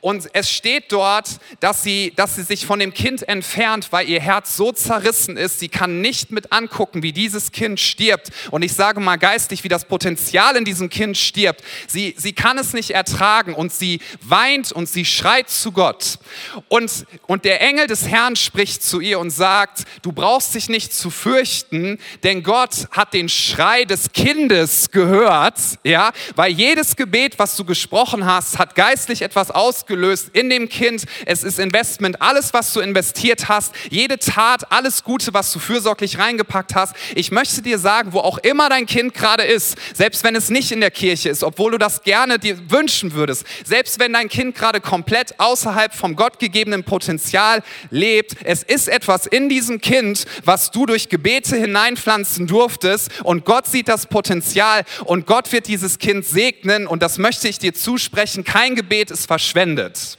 [0.02, 4.22] Und es steht dort, dass sie, dass sie sich von dem Kind entfernt, weil ihr
[4.22, 5.60] Herz so zerrissen ist.
[5.60, 8.30] Sie kann nicht mit angucken, wie dieses Kind stirbt.
[8.52, 11.64] Und ich sage mal geistig, wie das Potenzial in diesem Kind stirbt.
[11.88, 16.20] Sie, sie kann es nicht ertragen und sie weint und sie schreit zu Gott.
[16.68, 20.94] Und, und der Engel des Herrn spricht zu ihr und sagt, du brauchst dich nicht
[20.94, 27.56] zu fürchten, denn Gott hat den Schrei des Kindes gehört, ja, weil jedes Gebet, was
[27.56, 31.06] du gesprochen hast, hat geistlich etwas aus ausgelöst in dem Kind.
[31.26, 36.20] Es ist Investment, alles, was du investiert hast, jede Tat, alles Gute, was du fürsorglich
[36.20, 36.96] reingepackt hast.
[37.16, 40.74] Ich möchte dir sagen, wo auch immer dein Kind gerade ist, selbst wenn es nicht
[40.74, 44.56] in der Kirche ist, obwohl du das gerne dir wünschen würdest, selbst wenn dein Kind
[44.56, 50.86] gerade komplett außerhalb vom gottgegebenen Potenzial lebt, es ist etwas in diesem Kind, was du
[50.86, 56.86] durch Gebete hineinpflanzen durftest und Gott sieht das Potenzial und Gott wird dieses Kind segnen
[56.86, 58.44] und das möchte ich dir zusprechen.
[58.44, 60.18] Kein Gebet ist verschwunden verschwendet.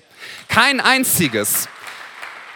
[0.49, 1.69] Kein einziges.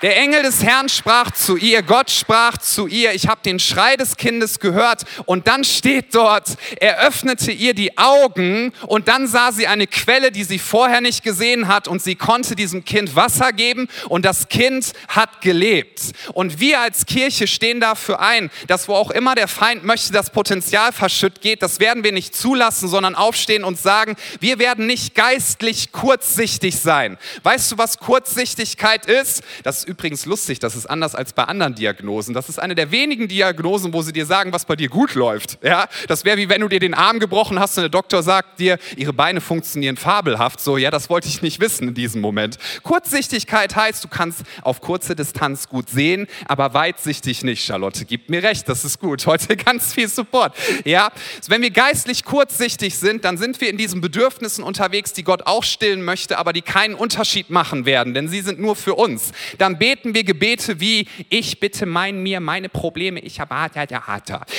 [0.00, 3.96] Der Engel des Herrn sprach zu ihr, Gott sprach zu ihr, ich habe den Schrei
[3.96, 9.50] des Kindes gehört und dann steht dort, er öffnete ihr die Augen und dann sah
[9.50, 13.52] sie eine Quelle, die sie vorher nicht gesehen hat und sie konnte diesem Kind Wasser
[13.52, 16.12] geben und das Kind hat gelebt.
[16.32, 20.30] Und wir als Kirche stehen dafür ein, dass wo auch immer der Feind möchte, das
[20.30, 25.16] Potenzial verschütt geht, das werden wir nicht zulassen, sondern aufstehen und sagen, wir werden nicht
[25.16, 27.18] geistlich kurzsichtig sein.
[27.42, 29.42] Weißt du, was Kurzsichtigkeit ist?
[29.64, 32.34] Das übrigens lustig, das ist anders als bei anderen Diagnosen.
[32.34, 35.58] Das ist eine der wenigen Diagnosen, wo sie dir sagen, was bei dir gut läuft.
[35.64, 35.88] Ja?
[36.06, 38.78] Das wäre wie wenn du dir den Arm gebrochen hast und der Doktor sagt dir,
[38.96, 40.60] ihre Beine funktionieren fabelhaft.
[40.60, 42.58] So, ja, das wollte ich nicht wissen in diesem Moment.
[42.82, 47.64] Kurzsichtigkeit heißt, du kannst auf kurze Distanz gut sehen, aber weitsichtig nicht.
[47.64, 49.26] Charlotte gibt mir recht, das ist gut.
[49.26, 50.54] Heute ganz viel Support.
[50.84, 51.10] Ja,
[51.48, 55.64] wenn wir geistlich kurzsichtig sind, dann sind wir in diesen Bedürfnissen unterwegs, die Gott auch
[55.64, 59.32] stillen möchte, aber die keinen Unterschied machen werden, denn sie sind nur für uns.
[59.56, 63.54] Dann beten wir Gebete wie, ich bitte mein mir meine Probleme, ich habe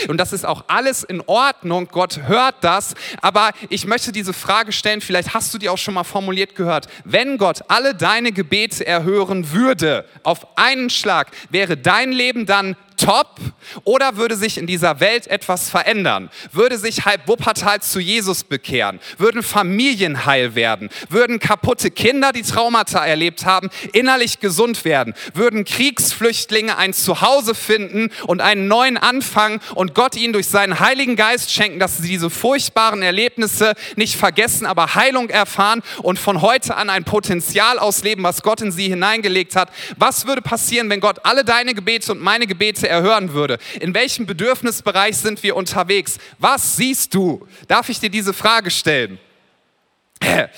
[0.08, 4.72] Und das ist auch alles in Ordnung, Gott hört das, aber ich möchte diese Frage
[4.72, 6.88] stellen, vielleicht hast du die auch schon mal formuliert gehört.
[7.06, 13.40] Wenn Gott alle deine Gebete erhören würde, auf einen Schlag, wäre dein Leben dann top
[13.84, 16.30] oder würde sich in dieser Welt etwas verändern?
[16.52, 19.00] Würde sich halb Wuppertal zu Jesus bekehren?
[19.18, 20.90] Würden Familien heil werden?
[21.10, 25.14] Würden kaputte Kinder, die Traumata erlebt haben, innerlich gesund werden?
[25.34, 31.16] Würden Kriegsflüchtlinge ein Zuhause finden und einen neuen Anfang und Gott ihnen durch seinen Heiligen
[31.16, 36.76] Geist schenken, dass sie diese furchtbaren Erlebnisse nicht vergessen, aber Heilung erfahren und von heute
[36.76, 39.70] an ein Potenzial ausleben, was Gott in sie hineingelegt hat?
[39.98, 43.58] Was würde passieren, wenn Gott alle deine Gebete und meine Gebete erhören würde.
[43.80, 46.18] In welchem Bedürfnisbereich sind wir unterwegs?
[46.38, 47.48] Was siehst du?
[47.68, 49.20] Darf ich dir diese Frage stellen?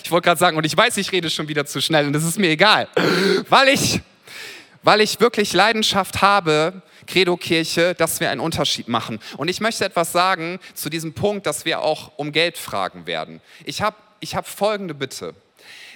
[0.03, 2.23] Ich wollte gerade sagen, und ich weiß, ich rede schon wieder zu schnell und das
[2.23, 2.87] ist mir egal,
[3.47, 4.01] weil ich,
[4.81, 9.19] weil ich wirklich Leidenschaft habe, Credo-Kirche, dass wir einen Unterschied machen.
[9.37, 13.41] Und ich möchte etwas sagen zu diesem Punkt, dass wir auch um Geld fragen werden.
[13.65, 15.33] Ich habe ich hab folgende Bitte.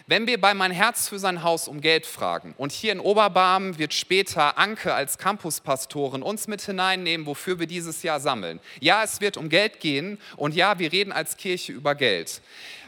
[0.08, 3.80] Wenn wir bei Mein Herz für sein Haus um Geld fragen und hier in Oberbarm
[3.80, 8.60] wird später Anke als Campuspastorin uns mit hineinnehmen, wofür wir dieses Jahr sammeln.
[8.80, 12.44] Ja, es wird um Geld gehen und ja, wir reden als Kirche über Geld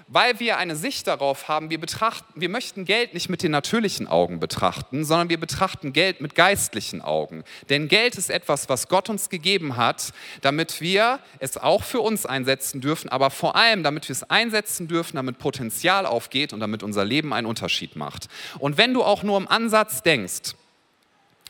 [0.08, 4.08] weil wir eine Sicht darauf haben, wir, betrachten, wir möchten Geld nicht mit den natürlichen
[4.08, 7.44] Augen betrachten, sondern wir betrachten Geld mit geistlichen Augen.
[7.70, 12.26] Denn Geld ist etwas, was Gott uns gegeben hat, damit wir es auch für uns
[12.26, 16.84] einsetzen dürfen, aber vor allem, damit wir es einsetzen dürfen, damit Potenzial aufgeht und damit
[16.84, 18.28] unser Leben einen Unterschied macht.
[18.60, 20.56] Und wenn du auch nur im Ansatz denkst,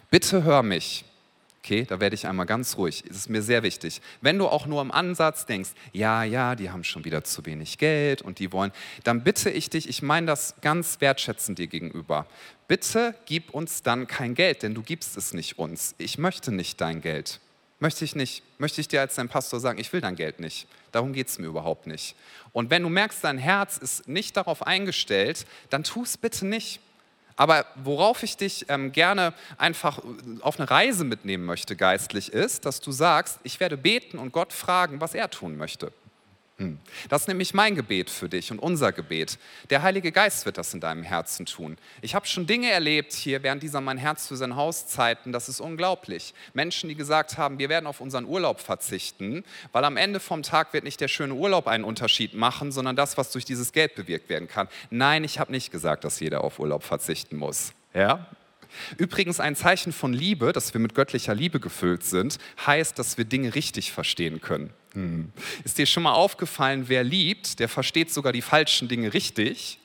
[0.10, 1.06] bitte hör mich,
[1.68, 3.04] Okay, da werde ich einmal ganz ruhig.
[3.10, 4.00] Es ist mir sehr wichtig.
[4.22, 7.78] Wenn du auch nur im Ansatz denkst, ja, ja, die haben schon wieder zu wenig
[7.78, 8.72] Geld und die wollen,
[9.04, 12.26] dann bitte ich dich, ich meine das ganz wertschätzend dir gegenüber.
[12.70, 15.94] Bitte gib uns dann kein Geld, denn du gibst es nicht uns.
[15.98, 17.42] Ich möchte nicht dein Geld.
[17.80, 18.44] Möchte ich nicht.
[18.60, 20.70] Möchte ich dir als dein Pastor sagen, ich will dein Geld nicht.
[20.94, 22.16] Darum geht es mir überhaupt nicht.
[22.54, 26.80] Und wenn du merkst, dein Herz ist nicht darauf eingestellt, dann tu es bitte nicht.
[27.38, 30.02] Aber worauf ich dich ähm, gerne einfach
[30.42, 34.52] auf eine Reise mitnehmen möchte, geistlich, ist, dass du sagst, ich werde beten und Gott
[34.52, 35.94] fragen, was er tun möchte.
[36.60, 36.80] Hm.
[37.10, 39.38] Das ist nämlich mein Gebet für dich und unser Gebet.
[39.70, 41.78] Der Heilige Geist wird das in deinem Herzen tun.
[42.02, 45.50] Ich habe schon Dinge erlebt hier während dieser Mein Herz für sein Haus Zeiten, das
[45.50, 46.34] ist unglaublich.
[46.56, 50.74] Menschen, die gesagt haben, wir werden auf unseren Urlaub verzichten, weil am Ende vom Tag
[50.74, 54.28] wird nicht der schöne Urlaub einen Unterschied machen, sondern das, was durch dieses Geld bewirkt
[54.28, 54.68] werden kann.
[54.90, 57.72] Nein, ich habe nicht gesagt, dass jeder auf Urlaub verzichten muss.
[57.94, 58.26] Ja?
[58.98, 63.26] Übrigens ein Zeichen von Liebe, dass wir mit göttlicher Liebe gefüllt sind, heißt, dass wir
[63.26, 64.72] Dinge richtig verstehen können.
[64.94, 65.32] Hm.
[65.64, 69.80] Ist dir schon mal aufgefallen, wer liebt, der versteht sogar die falschen Dinge richtig.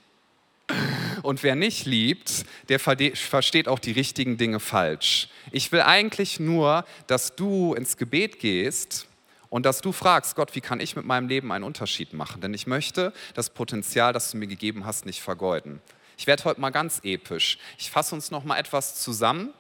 [1.23, 5.29] Und wer nicht liebt, der versteht auch die richtigen Dinge falsch.
[5.51, 9.07] Ich will eigentlich nur, dass du ins Gebet gehst
[9.51, 12.41] und dass du fragst, Gott, wie kann ich mit meinem Leben einen Unterschied machen?
[12.41, 15.83] Denn ich möchte das Potenzial, das du mir gegeben hast, nicht vergeuden.
[16.23, 17.59] Ich werde heute mal ganz episch.
[17.79, 19.53] Ich fasse uns noch mal etwas zusammen,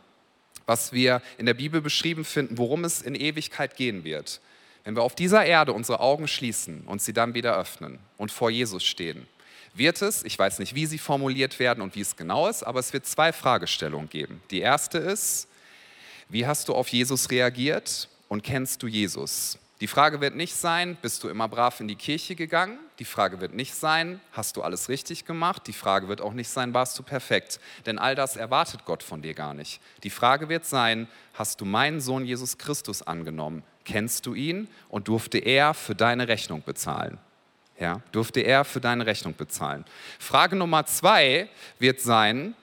[0.65, 4.41] was wir in der Bibel beschrieben finden, worum es in Ewigkeit gehen wird.
[4.85, 8.49] Wenn wir auf dieser Erde unsere Augen schließen und sie dann wieder öffnen und vor
[8.49, 9.27] Jesus stehen,
[9.75, 12.79] wird es, ich weiß nicht, wie sie formuliert werden und wie es genau ist, aber
[12.79, 14.41] es wird zwei Fragestellungen geben.
[14.53, 15.49] Die erste ist,
[16.29, 19.59] wie hast du auf Jesus reagiert und kennst du Jesus?
[19.83, 22.79] Die Frage wird nicht sein, bist du immer brav in die Kirche gegangen?
[23.01, 25.67] Die Frage wird nicht sein, hast du alles richtig gemacht?
[25.67, 27.59] Die Frage wird auch nicht sein, warst du perfekt?
[27.85, 29.81] Denn all das erwartet Gott von dir gar nicht.
[30.05, 33.65] Die Frage wird sein, hast du meinen Sohn Jesus Christus angenommen?
[33.85, 37.19] Kennst du ihn und durfte er für deine Rechnung bezahlen?
[37.81, 39.85] Ja, durfte er für deine Rechnung bezahlen?
[40.21, 41.49] Frage Nummer zwei
[41.81, 42.55] wird sein,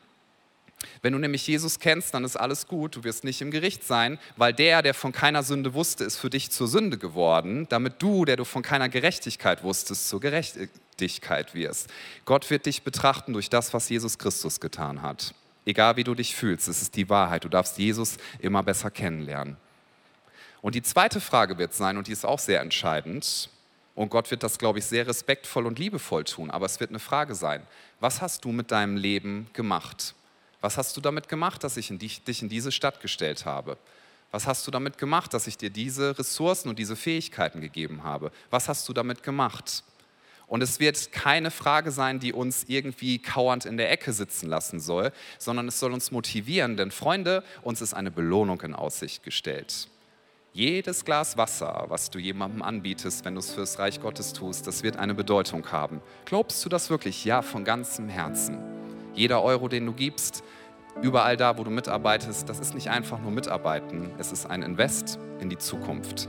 [1.02, 4.18] wenn du nämlich Jesus kennst, dann ist alles gut, du wirst nicht im Gericht sein,
[4.38, 8.26] weil der, der von keiner Sünde wusste, ist für dich zur Sünde geworden, damit du,
[8.26, 11.90] der du von keiner Gerechtigkeit wusstest, zur Gerechtigkeit wirst.
[12.26, 15.34] Gott wird dich betrachten durch das, was Jesus Christus getan hat.
[15.66, 17.44] Egal wie du dich fühlst, es ist die Wahrheit.
[17.44, 19.58] Du darfst Jesus immer besser kennenlernen.
[20.62, 23.50] Und die zweite Frage wird sein, und die ist auch sehr entscheidend,
[23.96, 27.00] und Gott wird das, glaube ich, sehr respektvoll und liebevoll tun, aber es wird eine
[27.00, 27.68] Frage sein.
[28.00, 30.16] Was hast du mit deinem Leben gemacht?
[30.62, 33.78] Was hast du damit gemacht, dass ich in dich, dich in diese Stadt gestellt habe?
[34.32, 38.32] Was hast du damit gemacht, dass ich dir diese Ressourcen und diese Fähigkeiten gegeben habe?
[38.50, 39.84] Was hast du damit gemacht?
[40.46, 44.80] Und es wird keine Frage sein, die uns irgendwie kauernd in der Ecke sitzen lassen
[44.80, 49.88] soll, sondern es soll uns motivieren, denn Freunde, uns ist eine Belohnung in Aussicht gestellt.
[50.52, 54.82] Jedes Glas Wasser, was du jemandem anbietest, wenn du es fürs Reich Gottes tust, das
[54.82, 56.02] wird eine Bedeutung haben.
[56.26, 57.24] Glaubst du das wirklich?
[57.26, 58.58] Ja, von ganzem Herzen.
[59.14, 60.44] Jeder Euro, den du gibst,
[61.02, 65.20] überall da, wo du mitarbeitest, das ist nicht einfach nur mitarbeiten, es ist ein Invest
[65.40, 66.28] in die Zukunft.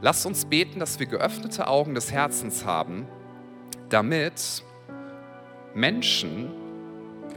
[0.00, 3.06] Lasst uns beten, dass wir geöffnete Augen des Herzens haben,
[3.88, 4.62] damit
[5.74, 6.50] Menschen,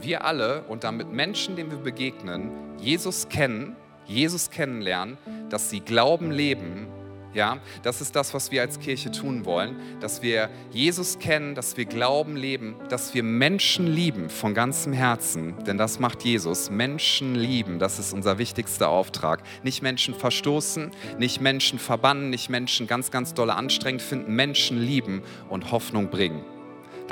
[0.00, 6.30] wir alle und damit Menschen, denen wir begegnen, Jesus kennen, Jesus kennenlernen, dass sie Glauben
[6.30, 6.88] leben
[7.34, 11.76] ja, das ist das, was wir als Kirche tun wollen, dass wir Jesus kennen, dass
[11.76, 16.70] wir Glauben leben, dass wir Menschen lieben von ganzem Herzen, denn das macht Jesus.
[16.70, 19.42] Menschen lieben, das ist unser wichtigster Auftrag.
[19.62, 25.22] Nicht Menschen verstoßen, nicht Menschen verbannen, nicht Menschen ganz, ganz dolle anstrengend finden, Menschen lieben
[25.48, 26.44] und Hoffnung bringen.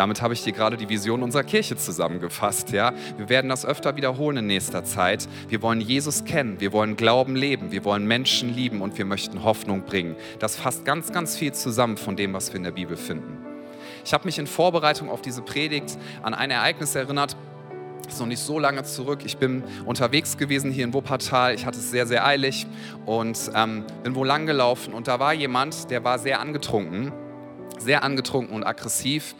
[0.01, 2.73] Damit habe ich dir gerade die Vision unserer Kirche zusammengefasst.
[2.73, 2.95] Ja?
[3.19, 5.29] Wir werden das öfter wiederholen in nächster Zeit.
[5.51, 9.45] Wir wollen Jesus kennen, wir wollen Glauben leben, wir wollen Menschen lieben und wir möchten
[9.45, 10.17] Hoffnung bringen.
[10.39, 13.45] Das fasst ganz, ganz viel zusammen von dem, was wir in der Bibel finden.
[14.03, 17.37] Ich habe mich in Vorbereitung auf diese Predigt an ein Ereignis erinnert,
[18.05, 19.21] das ist noch nicht so lange zurück.
[19.27, 21.55] Ich bin unterwegs gewesen hier in Wuppertal.
[21.55, 22.67] Ich hatte es sehr, sehr eilig
[23.05, 24.95] und ähm, bin wohl lang gelaufen.
[24.95, 27.13] Und da war jemand, der war sehr angetrunken,
[27.79, 29.35] sehr angetrunken und aggressiv.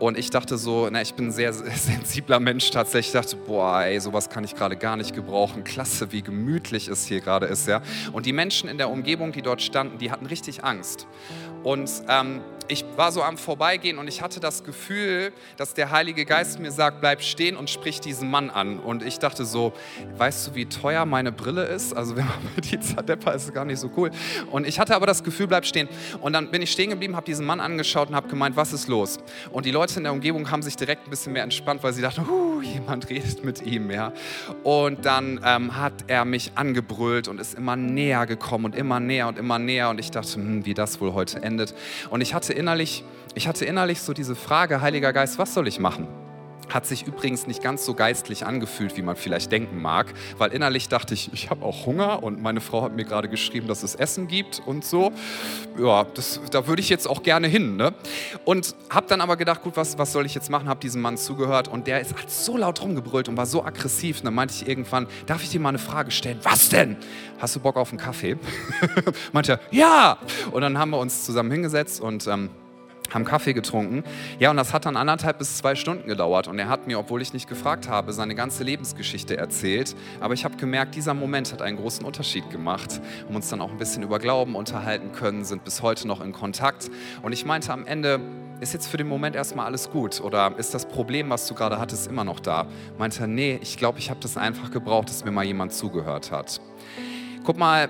[0.00, 3.14] Und ich dachte so, na, ich bin ein sehr sensibler Mensch tatsächlich.
[3.14, 5.64] Ich dachte, boah, ey, sowas kann ich gerade gar nicht gebrauchen.
[5.64, 7.80] Klasse, wie gemütlich es hier gerade ist, ja.
[8.12, 11.06] Und die Menschen in der Umgebung, die dort standen, die hatten richtig Angst.
[11.64, 16.24] Und ähm, ich war so am Vorbeigehen und ich hatte das Gefühl, dass der Heilige
[16.24, 18.78] Geist mir sagt, bleib stehen und sprich diesen Mann an.
[18.78, 19.74] Und ich dachte so,
[20.16, 21.94] weißt du, wie teuer meine Brille ist?
[21.94, 24.10] Also wenn man mit die Zadeppa ist, ist gar nicht so cool.
[24.50, 25.88] Und ich hatte aber das Gefühl, bleib stehen.
[26.20, 28.88] Und dann bin ich stehen geblieben, habe diesen Mann angeschaut und habe gemeint, was ist
[28.88, 29.18] los?
[29.50, 32.02] Und die Leute in der Umgebung haben sich direkt ein bisschen mehr entspannt, weil sie
[32.02, 34.12] dachten, huh, jemand redet mit ihm, ja.
[34.62, 39.28] Und dann ähm, hat er mich angebrüllt und ist immer näher gekommen und immer näher
[39.28, 39.90] und immer näher.
[39.90, 41.53] Und ich dachte, hm, wie das wohl heute endet.
[42.10, 45.78] Und ich hatte innerlich, ich hatte innerlich so diese Frage, Heiliger Geist, was soll ich
[45.78, 46.06] machen?
[46.68, 50.88] Hat sich übrigens nicht ganz so geistlich angefühlt, wie man vielleicht denken mag, weil innerlich
[50.88, 53.94] dachte ich, ich habe auch Hunger und meine Frau hat mir gerade geschrieben, dass es
[53.94, 55.12] Essen gibt und so.
[55.78, 57.76] Ja, das, da würde ich jetzt auch gerne hin.
[57.76, 57.94] Ne?
[58.44, 60.68] Und habe dann aber gedacht, gut, was, was soll ich jetzt machen?
[60.68, 64.18] Habe diesem Mann zugehört und der ist, hat so laut rumgebrüllt und war so aggressiv.
[64.18, 66.38] Und dann meinte ich irgendwann, darf ich dir mal eine Frage stellen?
[66.42, 66.96] Was denn?
[67.38, 68.36] Hast du Bock auf einen Kaffee?
[69.32, 70.18] meinte er, ja.
[70.50, 72.26] Und dann haben wir uns zusammen hingesetzt und...
[72.26, 72.50] Ähm,
[73.12, 74.04] haben Kaffee getrunken.
[74.38, 76.48] Ja, und das hat dann anderthalb bis zwei Stunden gedauert.
[76.48, 79.94] Und er hat mir, obwohl ich nicht gefragt habe, seine ganze Lebensgeschichte erzählt.
[80.20, 83.00] Aber ich habe gemerkt, dieser Moment hat einen großen Unterschied gemacht.
[83.26, 86.32] Haben uns dann auch ein bisschen über Glauben unterhalten können, sind bis heute noch in
[86.32, 86.90] Kontakt.
[87.22, 88.20] Und ich meinte am Ende,
[88.60, 90.20] ist jetzt für den Moment erstmal alles gut?
[90.20, 92.66] Oder ist das Problem, was du gerade hattest, immer noch da?
[92.98, 96.30] Meinte er, nee, ich glaube, ich habe das einfach gebraucht, dass mir mal jemand zugehört
[96.30, 96.60] hat.
[97.44, 97.88] Guck mal,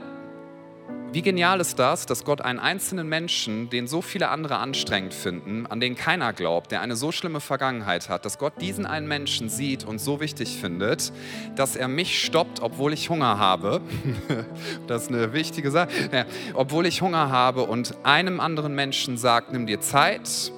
[1.14, 5.64] wie genial ist das, dass Gott einen einzelnen Menschen, den so viele andere anstrengend finden,
[5.64, 9.48] an den keiner glaubt, der eine so schlimme Vergangenheit hat, dass Gott diesen einen Menschen
[9.48, 11.12] sieht und so wichtig findet,
[11.54, 13.80] dass er mich stoppt, obwohl ich Hunger habe.
[14.88, 15.88] das ist eine wichtige Sache.
[16.12, 20.50] Ja, obwohl ich Hunger habe und einem anderen Menschen sagt, nimm dir Zeit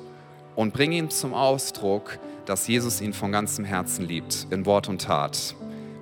[0.55, 5.03] und bring ihm zum Ausdruck, dass Jesus ihn von ganzem Herzen liebt, in Wort und
[5.03, 5.55] Tat.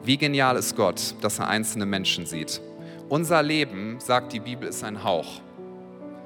[0.05, 2.61] Wie genial ist Gott, dass er einzelne Menschen sieht.
[3.11, 5.43] Unser Leben, sagt die Bibel, ist ein Hauch.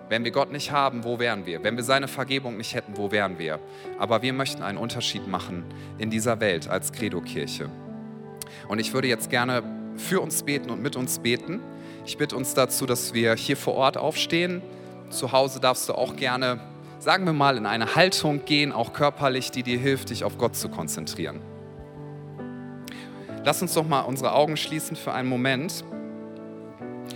[0.09, 1.65] Wenn wir Gott nicht haben, wo wären wir?
[1.65, 3.59] Wenn wir seine Vergebung nicht hätten, wo wären wir?
[3.99, 5.65] Aber wir möchten einen Unterschied machen
[5.99, 7.69] in dieser Welt als Credo-Kirche.
[8.69, 9.65] Und ich würde jetzt gerne
[9.97, 11.61] für uns beten und mit uns beten.
[12.07, 14.63] Ich bitte uns dazu, dass wir hier vor Ort aufstehen.
[15.11, 16.61] Zu Hause darfst du auch gerne,
[17.01, 20.55] sagen wir mal, in eine Haltung gehen, auch körperlich, die dir hilft, dich auf Gott
[20.55, 21.41] zu konzentrieren.
[23.45, 25.85] Lass uns doch mal unsere Augen schließen für einen Moment.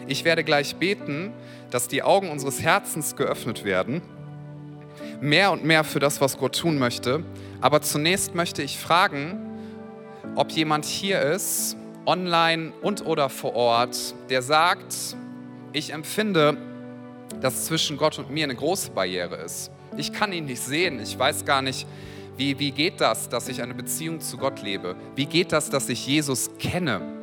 [0.06, 1.32] Ich werde gleich beten,
[1.70, 4.02] dass die Augen unseres Herzens geöffnet werden,
[5.20, 7.24] mehr und mehr für das, was Gott tun möchte.
[7.60, 9.38] Aber zunächst möchte ich fragen,
[10.34, 11.76] ob jemand hier ist,
[12.06, 15.16] online und oder vor Ort, der sagt,
[15.72, 16.56] ich empfinde,
[17.40, 19.70] dass zwischen Gott und mir eine große Barriere ist.
[19.96, 21.86] Ich kann ihn nicht sehen, ich weiß gar nicht,
[22.36, 24.96] wie, wie geht das, dass ich eine Beziehung zu Gott lebe?
[25.14, 27.21] Wie geht das, dass ich Jesus kenne?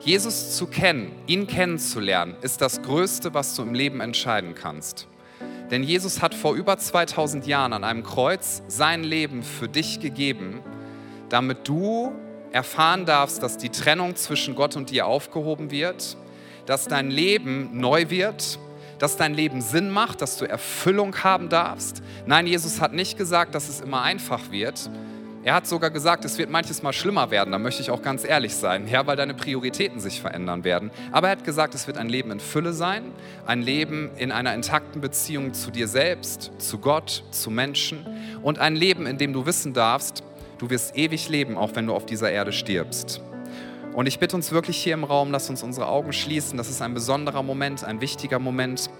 [0.00, 5.08] Jesus zu kennen, ihn kennenzulernen, ist das Größte, was du im Leben entscheiden kannst.
[5.70, 10.60] Denn Jesus hat vor über 2000 Jahren an einem Kreuz sein Leben für dich gegeben,
[11.28, 12.12] damit du
[12.52, 16.16] erfahren darfst, dass die Trennung zwischen Gott und dir aufgehoben wird,
[16.66, 18.58] dass dein Leben neu wird,
[18.98, 22.02] dass dein Leben Sinn macht, dass du Erfüllung haben darfst.
[22.26, 24.88] Nein, Jesus hat nicht gesagt, dass es immer einfach wird,
[25.46, 28.24] er hat sogar gesagt, es wird manches Mal schlimmer werden, da möchte ich auch ganz
[28.24, 30.90] ehrlich sein, ja, weil deine Prioritäten sich verändern werden.
[31.12, 33.12] Aber er hat gesagt, es wird ein Leben in Fülle sein,
[33.46, 38.04] ein Leben in einer intakten Beziehung zu dir selbst, zu Gott, zu Menschen
[38.42, 40.24] und ein Leben, in dem du wissen darfst,
[40.58, 43.20] du wirst ewig leben, auch wenn du auf dieser Erde stirbst.
[43.92, 46.58] Und ich bitte uns wirklich hier im Raum, lass uns unsere Augen schließen.
[46.58, 48.90] Das ist ein besonderer Moment, ein wichtiger Moment.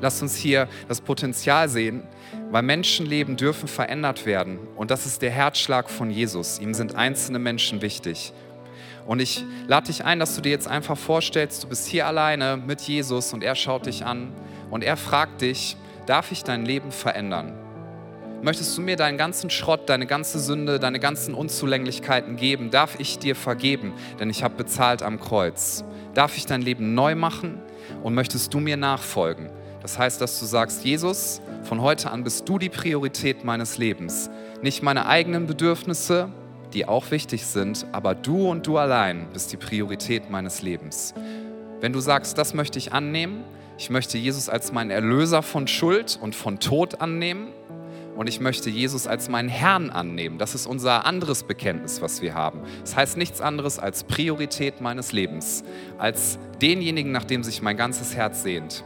[0.00, 2.02] Lass uns hier das Potenzial sehen,
[2.50, 4.58] weil Menschenleben dürfen verändert werden.
[4.76, 6.58] Und das ist der Herzschlag von Jesus.
[6.58, 8.32] Ihm sind einzelne Menschen wichtig.
[9.06, 12.56] Und ich lade dich ein, dass du dir jetzt einfach vorstellst, du bist hier alleine
[12.56, 14.32] mit Jesus und er schaut dich an
[14.70, 17.54] und er fragt dich, darf ich dein Leben verändern?
[18.42, 22.70] Möchtest du mir deinen ganzen Schrott, deine ganze Sünde, deine ganzen Unzulänglichkeiten geben?
[22.70, 23.92] Darf ich dir vergeben?
[24.18, 25.84] Denn ich habe bezahlt am Kreuz.
[26.14, 27.60] Darf ich dein Leben neu machen?
[28.02, 29.50] Und möchtest du mir nachfolgen?
[29.82, 34.30] Das heißt, dass du sagst, Jesus, von heute an bist du die Priorität meines Lebens.
[34.62, 36.28] Nicht meine eigenen Bedürfnisse,
[36.74, 41.14] die auch wichtig sind, aber du und du allein bist die Priorität meines Lebens.
[41.80, 43.44] Wenn du sagst, das möchte ich annehmen,
[43.78, 47.48] ich möchte Jesus als meinen Erlöser von Schuld und von Tod annehmen
[48.14, 50.36] und ich möchte Jesus als meinen Herrn annehmen.
[50.36, 52.60] Das ist unser anderes Bekenntnis, was wir haben.
[52.82, 55.64] Das heißt nichts anderes als Priorität meines Lebens,
[55.96, 58.84] als denjenigen, nach dem sich mein ganzes Herz sehnt.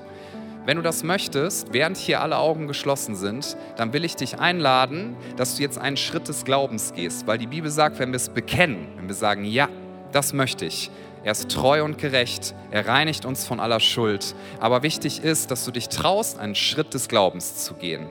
[0.66, 5.14] Wenn du das möchtest, während hier alle Augen geschlossen sind, dann will ich dich einladen,
[5.36, 8.30] dass du jetzt einen Schritt des Glaubens gehst, weil die Bibel sagt, wenn wir es
[8.30, 9.68] bekennen, wenn wir sagen, ja,
[10.12, 10.90] das möchte ich,
[11.22, 14.34] er ist treu und gerecht, er reinigt uns von aller Schuld.
[14.58, 18.06] Aber wichtig ist, dass du dich traust, einen Schritt des Glaubens zu gehen.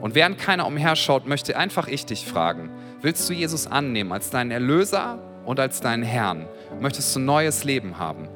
[0.00, 4.50] Und während keiner umherschaut, möchte einfach ich dich fragen, willst du Jesus annehmen als deinen
[4.50, 6.48] Erlöser und als deinen Herrn?
[6.80, 8.28] Möchtest du ein neues Leben haben?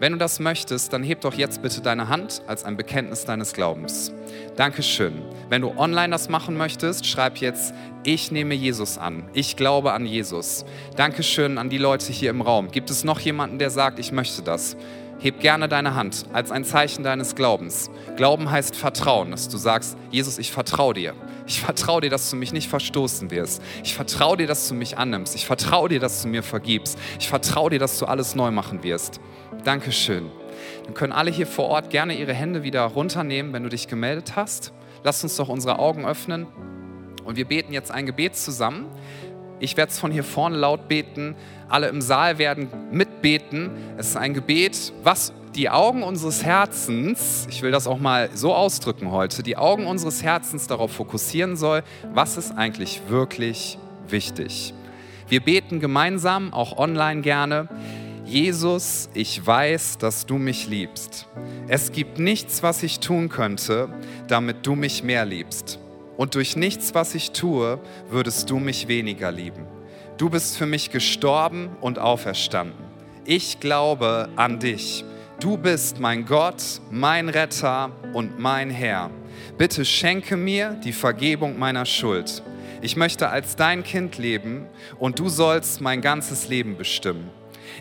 [0.00, 3.52] Wenn du das möchtest, dann heb doch jetzt bitte deine Hand als ein Bekenntnis deines
[3.52, 4.12] Glaubens.
[4.54, 5.22] Dankeschön.
[5.48, 9.28] Wenn du online das machen möchtest, schreib jetzt, ich nehme Jesus an.
[9.32, 10.64] Ich glaube an Jesus.
[10.94, 12.70] Dankeschön an die Leute hier im Raum.
[12.70, 14.76] Gibt es noch jemanden, der sagt, ich möchte das?
[15.18, 17.90] Heb gerne deine Hand als ein Zeichen deines Glaubens.
[18.16, 21.14] Glauben heißt Vertrauen, dass du sagst, Jesus, ich vertraue dir.
[21.48, 23.62] Ich vertraue dir, dass du mich nicht verstoßen wirst.
[23.82, 25.34] Ich vertraue dir, dass du mich annimmst.
[25.34, 26.98] Ich vertraue dir, dass du mir vergibst.
[27.18, 29.18] Ich vertraue dir, dass du alles neu machen wirst.
[29.64, 30.30] Dankeschön.
[30.84, 34.36] Dann können alle hier vor Ort gerne ihre Hände wieder runternehmen, wenn du dich gemeldet
[34.36, 34.74] hast.
[35.04, 36.46] Lass uns doch unsere Augen öffnen
[37.24, 38.86] und wir beten jetzt ein Gebet zusammen.
[39.58, 41.34] Ich werde es von hier vorne laut beten.
[41.70, 43.70] Alle im Saal werden mitbeten.
[43.96, 48.54] Es ist ein Gebet, was die Augen unseres Herzens, ich will das auch mal so
[48.54, 51.82] ausdrücken heute, die Augen unseres Herzens darauf fokussieren soll,
[52.14, 54.72] was ist eigentlich wirklich wichtig.
[55.28, 57.68] Wir beten gemeinsam, auch online gerne.
[58.24, 61.26] Jesus, ich weiß, dass du mich liebst.
[61.66, 63.88] Es gibt nichts, was ich tun könnte,
[64.28, 65.80] damit du mich mehr liebst.
[66.16, 67.80] Und durch nichts, was ich tue,
[68.10, 69.66] würdest du mich weniger lieben.
[70.18, 72.84] Du bist für mich gestorben und auferstanden.
[73.24, 75.04] Ich glaube an dich.
[75.40, 79.08] Du bist mein Gott, mein Retter und mein Herr.
[79.56, 82.42] Bitte schenke mir die Vergebung meiner Schuld.
[82.82, 84.66] Ich möchte als dein Kind leben
[84.98, 87.30] und du sollst mein ganzes Leben bestimmen.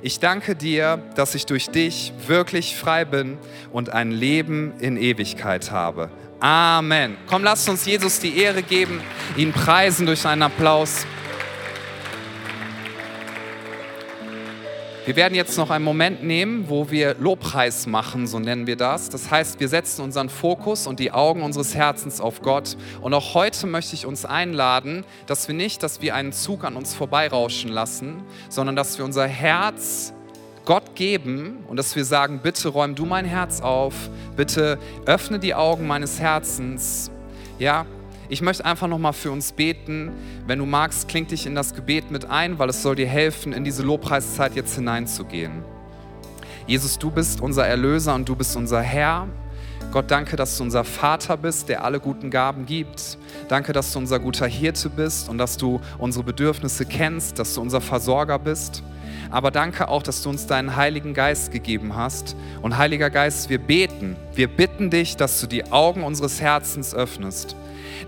[0.03, 3.39] Ich danke dir, dass ich durch dich wirklich frei bin
[3.71, 6.11] und ein Leben in Ewigkeit habe.
[6.39, 7.17] Amen.
[7.25, 9.01] Komm, lasst uns Jesus die Ehre geben,
[9.35, 11.07] ihn preisen durch einen Applaus.
[15.07, 19.07] Wir werden jetzt noch einen Moment nehmen, wo wir Lobpreis machen, so nennen wir das.
[19.07, 22.75] Das heißt, wir setzen unseren Fokus und die Augen unseres Herzens auf Gott.
[22.99, 26.75] Und auch heute möchte ich uns einladen, dass wir nicht, dass wir einen Zug an
[26.75, 30.11] uns vorbeirauschen lassen, sondern dass wir unser Herz
[30.65, 33.93] Gott geben und dass wir sagen, bitte räum du mein Herz auf,
[34.35, 37.11] bitte öffne die Augen meines Herzens.
[37.59, 37.85] Ja,
[38.30, 40.11] ich möchte einfach nochmal für uns beten.
[40.45, 43.53] Wenn du magst, kling dich in das Gebet mit ein, weil es soll dir helfen,
[43.53, 45.63] in diese Lobpreiszeit jetzt hineinzugehen.
[46.65, 49.28] Jesus, du bist unser Erlöser und du bist unser Herr.
[49.93, 53.17] Gott, danke, dass du unser Vater bist, der alle guten Gaben gibt.
[53.47, 57.61] Danke, dass du unser guter Hirte bist und dass du unsere Bedürfnisse kennst, dass du
[57.61, 58.84] unser Versorger bist.
[59.30, 62.36] Aber danke auch, dass du uns deinen Heiligen Geist gegeben hast.
[62.61, 67.55] Und Heiliger Geist, wir beten, wir bitten dich, dass du die Augen unseres Herzens öffnest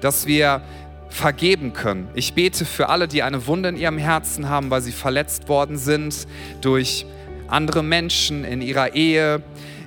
[0.02, 0.62] dass wir
[1.10, 2.08] vergeben können.
[2.14, 5.78] Ich bete für alle, die eine Wunde in ihrem Herzen haben, weil sie verletzt worden
[5.78, 6.28] sind
[6.62, 7.06] durch
[7.48, 9.42] andere Menschen in ihrer Ehe,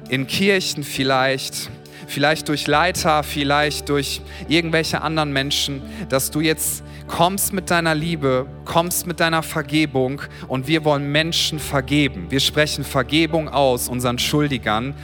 [0.08, 1.70] in Kirchen vielleicht,
[2.12, 8.46] vielleicht durch Leiter, vielleicht durch irgendwelche anderen Menschen, dass du jetzt kommst mit deiner Liebe,
[8.64, 12.26] kommst mit deiner Vergebung und wir wollen Menschen vergeben.
[12.30, 14.94] Wir sprechen Vergebung aus unseren Schuldigern,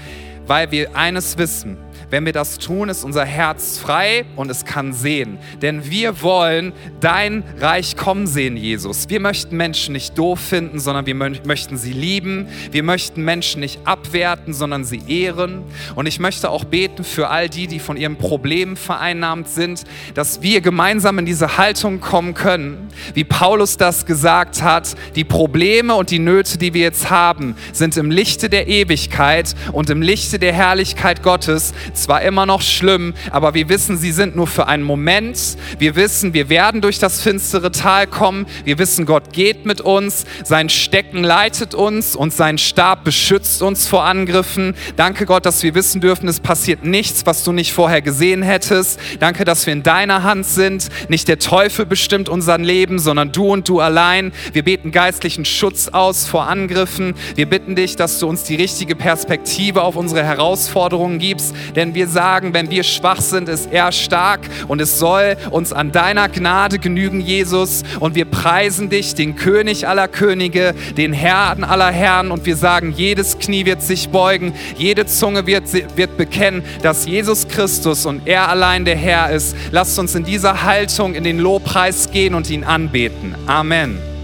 [0.47, 1.79] weil wir eines wissen,
[2.11, 5.39] wenn wir das tun, ist unser Herz frei und es kann sehen.
[5.61, 9.09] Denn wir wollen dein Reich kommen sehen, Jesus.
[9.09, 12.49] Wir möchten Menschen nicht doof finden, sondern wir möchten sie lieben.
[12.71, 15.63] Wir möchten Menschen nicht abwerten, sondern sie ehren.
[15.95, 19.85] Und ich möchte auch beten für all die, die von ihren Problemen vereinnahmt sind,
[20.15, 24.95] dass wir gemeinsam in diese Haltung kommen können, wie Paulus das gesagt hat.
[25.15, 29.91] Die Probleme und die Nöte, die wir jetzt haben, sind im Lichte der Ewigkeit und
[29.91, 34.47] im Lichte der Herrlichkeit Gottes zwar immer noch schlimm, aber wir wissen, sie sind nur
[34.47, 35.39] für einen Moment.
[35.79, 38.47] Wir wissen, wir werden durch das finstere Tal kommen.
[38.65, 40.25] Wir wissen, Gott geht mit uns.
[40.45, 44.75] Sein Stecken leitet uns und sein Stab beschützt uns vor Angriffen.
[44.97, 48.99] Danke Gott, dass wir wissen dürfen, es passiert nichts, was du nicht vorher gesehen hättest.
[49.21, 50.89] Danke, dass wir in deiner Hand sind.
[51.09, 54.33] Nicht der Teufel bestimmt unser Leben, sondern du und du allein.
[54.53, 57.15] Wir beten geistlichen Schutz aus vor Angriffen.
[57.35, 61.95] Wir bitten dich, dass du uns die richtige Perspektive auf unsere Herausforderungen gibst, denn wenn
[61.95, 66.29] wir sagen, wenn wir schwach sind, ist er stark und es soll uns an deiner
[66.29, 67.83] Gnade genügen, Jesus.
[67.99, 72.93] Und wir preisen dich, den König aller Könige, den Herrn aller Herren und wir sagen,
[72.95, 75.65] jedes Knie wird sich beugen, jede Zunge wird,
[75.97, 79.57] wird bekennen, dass Jesus Christus und er allein der Herr ist.
[79.71, 83.35] Lasst uns in dieser Haltung in den Lobpreis gehen und ihn anbeten.
[83.47, 84.18] Amen.